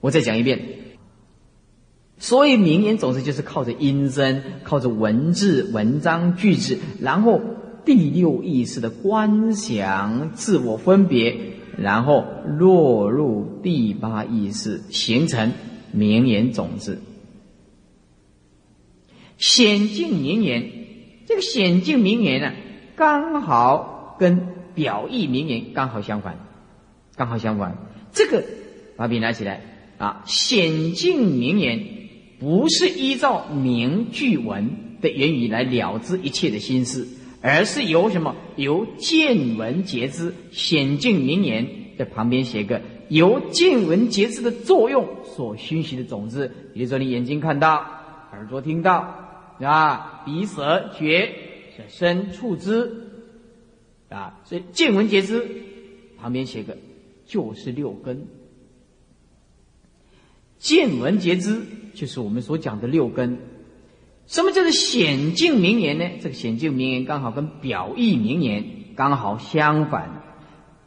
[0.00, 0.60] 我再讲一遍，
[2.18, 7.40] 所以名言种子就是靠着音声，靠着文字、文章、句子，然后
[7.84, 11.36] 第六意识的观想、自我分别，
[11.76, 15.52] 然后落入第八意识，形成
[15.90, 17.00] 名言种子。
[19.36, 20.70] 显境名言，
[21.26, 22.52] 这个显境名言呢？
[22.98, 26.36] 刚好跟表意名言刚好相反，
[27.14, 27.78] 刚好相反。
[28.10, 28.42] 这个
[28.96, 29.60] 把笔拿起来
[29.98, 31.80] 啊，显境名言
[32.40, 37.06] 不是依照名句文的言语来了知一切的心事，
[37.40, 38.34] 而是由什么？
[38.56, 40.34] 由见闻觉知。
[40.50, 47.86] 显境名言在旁边写个由见闻觉知的作用所熏习的种子，比如说你眼睛看到，
[48.32, 49.14] 耳朵听到，
[49.60, 51.32] 啊，鼻舌觉。
[51.88, 53.06] 身触之
[54.08, 55.46] 啊，所以见闻皆知，
[56.18, 56.76] 旁边写个
[57.26, 58.26] 就是六根。
[60.58, 61.60] 见闻皆知
[61.94, 63.38] 就是我们所讲的六根。
[64.26, 66.04] 什么叫做显境名言呢？
[66.20, 68.64] 这个显境名言刚好跟表意名言
[68.94, 70.22] 刚好相反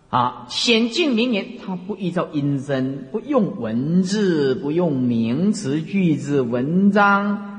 [0.09, 0.45] 啊。
[0.49, 7.50] 显境名言它不依照音声，不用文字，不用名词、句子、文章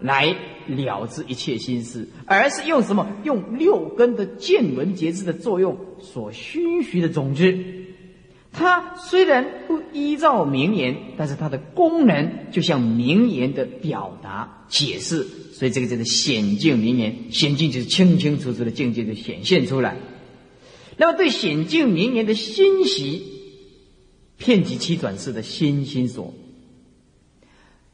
[0.00, 0.36] 来。
[0.68, 3.08] 了知一切心事，而是用什么？
[3.22, 7.56] 用六根的见闻觉知的作用所熏习的种子。
[8.50, 15.22] 它虽然不依照名言，但是它的功能就像名言的表达解释，
[15.52, 17.30] 所以这个叫做显境名言。
[17.30, 19.96] 显境就是清清楚楚的境界就显现出来。
[20.96, 23.22] 那么对显境名言的欣习，
[24.36, 26.34] 遍及七转世的心心所。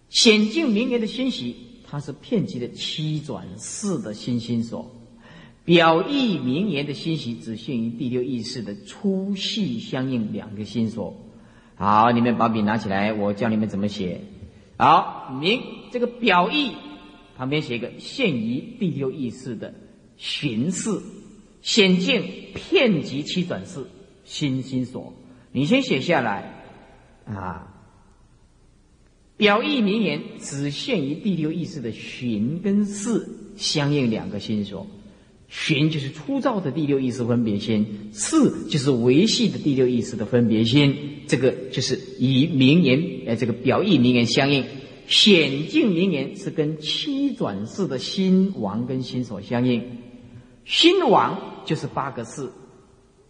[0.09, 1.55] 显境名言的欣习。
[1.93, 4.91] 它是片级的七转四的心心所，
[5.63, 11.15] 表意名言的信息只限于第六意识的粗细相应两个心所。
[11.75, 14.23] 好，你们把笔拿起来，我教你们怎么写。
[14.79, 16.73] 好，名这个表意
[17.37, 19.75] 旁边写一个限于第六意识的
[20.17, 20.99] 寻视，
[21.61, 22.23] 显见
[22.55, 23.91] 片级七转四
[24.25, 25.13] 心心所。
[25.53, 26.65] 你先写下来
[27.27, 27.69] 啊。
[29.43, 34.87] 表意名言只限于第六意识的寻跟视相应两个心所，
[35.49, 38.37] 寻就是粗糙的第六意识分别心，视
[38.71, 40.95] 就是维系的第六意识的分别心。
[41.27, 44.65] 这个就是以名言，呃，这个表意名言相应。
[45.09, 49.83] 显境名言是跟七转世的心王跟心所相应。
[50.65, 52.49] 心王就是八个世，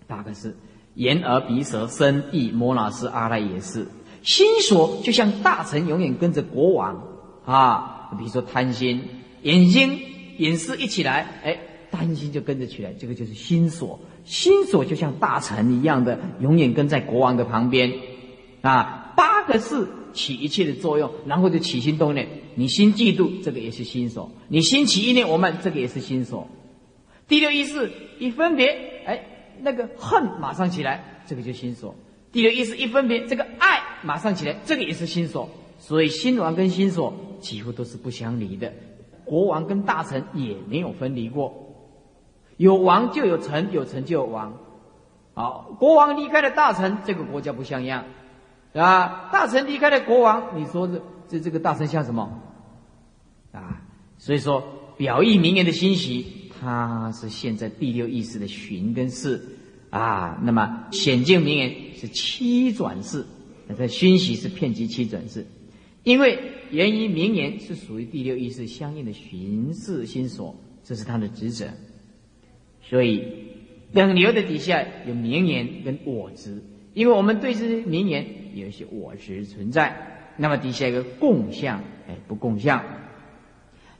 [0.06, 0.54] 八个世，
[0.96, 3.86] 眼耳鼻舌身意摩那斯阿赖耶识。
[4.23, 7.03] 心所就像大臣永远跟着国王
[7.45, 9.03] 啊，比如说贪心，
[9.43, 9.99] 眼睛
[10.39, 11.59] 眼视一起来，哎，
[11.91, 13.99] 贪心就跟着起来，这个就是心所。
[14.25, 17.93] 心所就像大臣一样的，永远跟在国王的旁边
[18.61, 19.12] 啊。
[19.16, 22.29] 八个字起一切的作用，然后就起心动念。
[22.55, 26.49] 你心嫉妒，这个也是心所；你心起一念我们，这个也是心所。
[27.27, 28.68] 第六意识一分别，
[29.05, 29.25] 哎，
[29.61, 31.94] 那个恨马上起来，这个就心所。
[32.32, 35.50] 第六意识一分别，这个爱马上起来，这个也是心所。
[35.78, 38.72] 所以心王跟心所几乎都是不相离的。
[39.24, 41.74] 国王跟大臣也没有分离过，
[42.56, 44.54] 有王就有臣，有臣就有王。
[45.34, 48.04] 好，国王离开了大臣，这个国家不像样，
[48.74, 49.28] 啊？
[49.32, 52.40] 大臣离开了国王，你说这这这个大臣像什么？
[53.52, 53.82] 啊，
[54.18, 54.62] 所以说
[54.96, 59.59] 表意名言的欣喜，它是现在第六意识的寻跟视。
[59.93, 63.27] 啊，那么显境名言是七转世，
[63.66, 65.47] 那这熏习是遍及七转世，
[66.02, 66.39] 因为
[66.70, 71.66] 源于名言是属于第六意识相应的寻视心所，这是他的职责。
[72.81, 73.23] 所以
[73.93, 76.62] 等流的底下有名言跟我执，
[76.94, 82.82] 因为我们对这些名言有一些我执存在，那么底下一个共相，哎，不共相，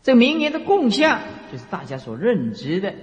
[0.03, 1.21] 这名言的共相
[1.53, 2.95] 就是大家所认知的，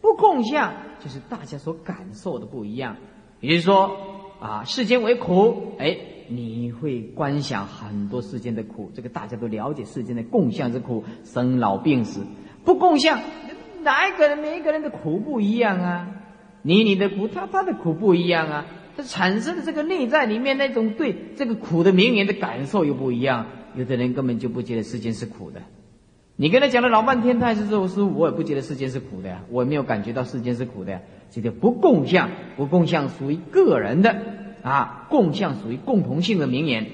[0.00, 0.72] 不共相。
[1.02, 2.94] 就是大家所感受的不一样，
[3.40, 3.96] 比如说
[4.38, 5.96] 啊，世间为苦，哎，
[6.28, 12.26] 你会观想很多世间的苦，这个大家都了解世间的共相之苦，生老病死，
[12.66, 13.18] 不共相，
[13.82, 16.08] 哪一个人每一个人的苦不一样啊？
[16.60, 25.62] 你你的苦，他他的苦不一样啊，他产生的这个内在里面那种对这个苦的名言的感受又不一样，有的人根本就不觉得世间是苦的。
[26.40, 34.16] 你跟他讲了老半天，他还是说：“师傅，我也不觉得世间是苦的呀，我也没有感觉到世间是苦的呀。”这个不共相，不共相属于个人的，
[34.62, 36.86] 啊，共相属于共同性的名言。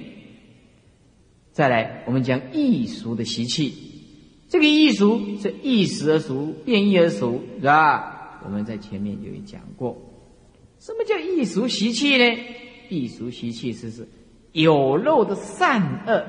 [1.52, 3.72] 再来，我们讲异俗的习气，
[4.48, 8.40] 这个异俗是易时而俗，变异而俗，是吧？
[8.44, 9.96] 我们在前面有讲过，
[10.80, 12.36] 什么叫异俗习气呢？
[12.88, 14.08] 异俗习气是是
[14.50, 16.24] 有漏的善恶，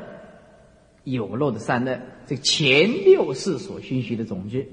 [1.03, 4.63] 有漏的善恶，这个前六世所熏习的种子。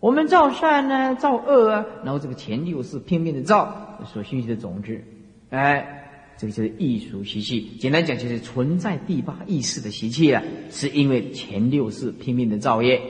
[0.00, 5.00] 我们造善呢，造恶啊，然后这个前六世拼命的造所熏习的种子，
[5.48, 7.76] 哎，这个就是艺术习气。
[7.78, 13.00] 简单讲，就是存在第八意识的习气了，是因为前六世拼命的造业。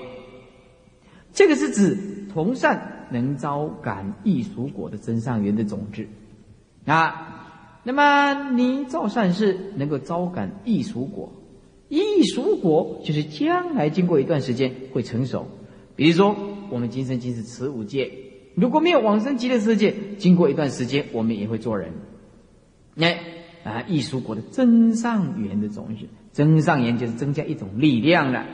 [1.33, 1.99] 这个是指
[2.33, 6.07] 同善能招感艺术果的真上缘的种子
[6.85, 7.81] 啊。
[7.83, 11.33] 那么你造善事能够招感艺术果，
[11.95, 15.47] 艺术果就是将来经过一段时间会成熟，
[15.97, 16.35] 比如说。
[16.71, 18.11] 我们今生今世持五戒，
[18.55, 21.93] 如果没有往生极乐世界，经过一段时间，我们也会做人。
[22.97, 23.21] 哎，
[23.63, 28.47] 啊，艺术果的增上缘的种子，增上缘就是增加一种力量了。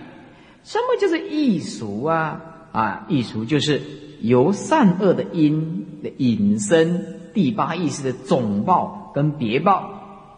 [0.65, 2.69] 什么就是艺术啊？
[2.73, 3.81] 啊，艺术就是
[4.21, 10.35] 由善恶的因的引申，第八意识的总报跟别报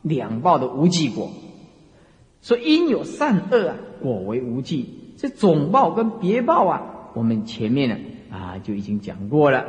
[0.00, 1.30] 两报的无记果。
[2.46, 7.10] 说因有善恶啊，果为无记，这总报跟别报啊。
[7.12, 7.96] 我们前面呢
[8.30, 9.64] 啊就已经讲过了，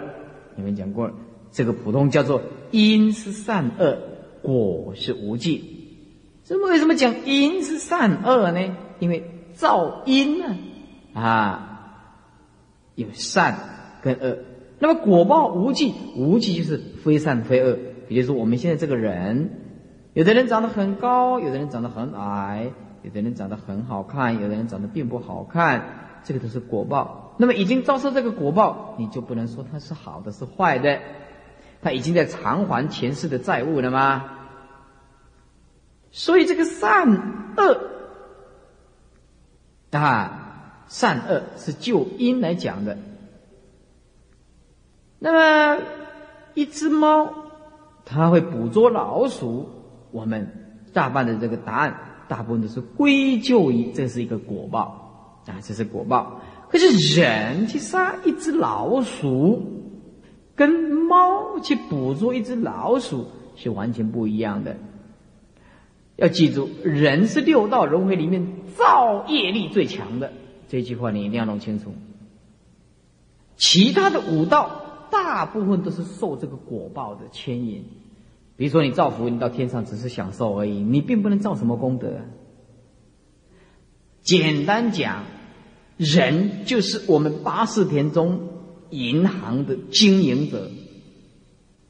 [0.56, 1.10] 你们讲过，
[1.49, 3.98] 这个普通叫做因是善恶，
[4.44, 5.64] 果是无记。
[6.44, 8.78] 这为什么讲因是善恶呢？
[8.99, 9.24] 因为
[9.54, 10.56] 造因呢
[11.14, 12.04] 啊
[12.94, 13.58] 有善
[14.04, 14.38] 跟恶，
[14.78, 17.76] 那么果报无记，无记就是非善非恶。
[18.08, 19.49] 比如说我们现在这个人，
[20.18, 22.72] 有的人长得很高，有的人长得很矮，
[23.03, 26.19] 有的人长得很好看，有的人长得并不好看。
[26.23, 30.99] 这个都是果报，那么已经遭受这个果报，你就不能说它是好的是坏的，
[31.84, 34.26] 他已经在偿还前世的债务了吗？
[36.10, 37.80] 所以这个善恶
[39.91, 42.98] 啊，善恶是就因来讲的。
[45.19, 45.84] 那么
[46.56, 47.31] 一只猫，
[48.03, 49.69] 它会捕捉老鼠，
[50.18, 50.48] 我们
[50.94, 51.95] 大半的这个答案，
[52.27, 55.44] 大部分都是归咎于这是一个果报。
[55.45, 56.41] 啊，这是果报。
[56.69, 59.61] 可是人去杀一只老鼠，
[60.56, 64.76] 跟猫去捕捉一只老鼠是完全不一样的。
[66.15, 68.45] 要记住，人是六道轮回里面
[68.76, 70.34] 造业力最强的，
[70.68, 71.94] 这句话你一定要弄清楚。
[73.56, 74.81] 其他的五道
[75.11, 77.85] 大部分都是受这个果报的牵引。
[78.58, 82.12] 比如说，你造福，你到天上只是享受而已，你并不能造什么功德。
[84.22, 85.24] 简单讲。
[85.98, 88.50] 人就是我们八四田中
[88.92, 90.70] 银行的经营者，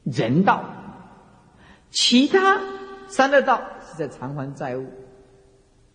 [0.02, 0.64] 人道；
[1.90, 2.58] 其他
[3.06, 4.86] 三恶道是在偿还债务，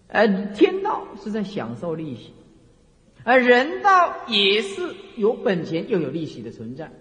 [0.08, 2.34] 而天道是在享受利息，
[3.24, 6.92] 而人道也是有本钱又有利息的存在。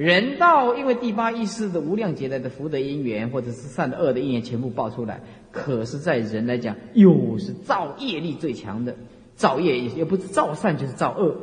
[0.00, 5.20] 人道因为第八意识的无量劫来的福德因缘，或者是善的恶的因缘全部爆出来，
[5.52, 8.96] 可是，在人来讲，又是造业力最强的。
[9.34, 11.36] 造业也不是造善就是造恶。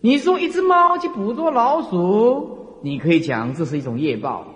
[0.00, 4.46] 你说一只猫去捕捉老鼠，你可以讲这是一种业报；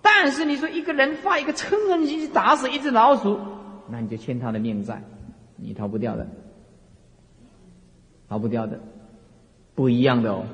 [0.00, 3.40] 但是你说一个人发一个嗔恨心去打死一只老鼠，
[3.90, 5.02] 那你就欠他的命债，
[5.56, 6.28] 你逃不掉的，
[8.28, 8.78] 逃不掉的，
[9.74, 10.44] 不一样的哦。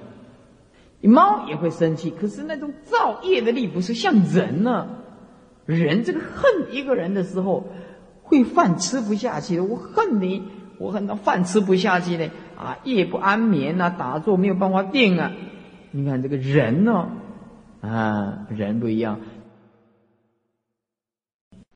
[1.07, 4.89] 猫也会生气，可是那种造业的力不是像人呢。
[5.67, 7.67] 人这个恨一个人的时候，
[8.23, 10.43] 会饭吃不下去，我恨你。
[10.77, 15.31] 我恨到饭吃不下去呢，啊，夜不安眠呐，打坐没有办法定啊。
[15.93, 17.11] 你看这个人呢，
[17.81, 19.21] 啊，人不一样，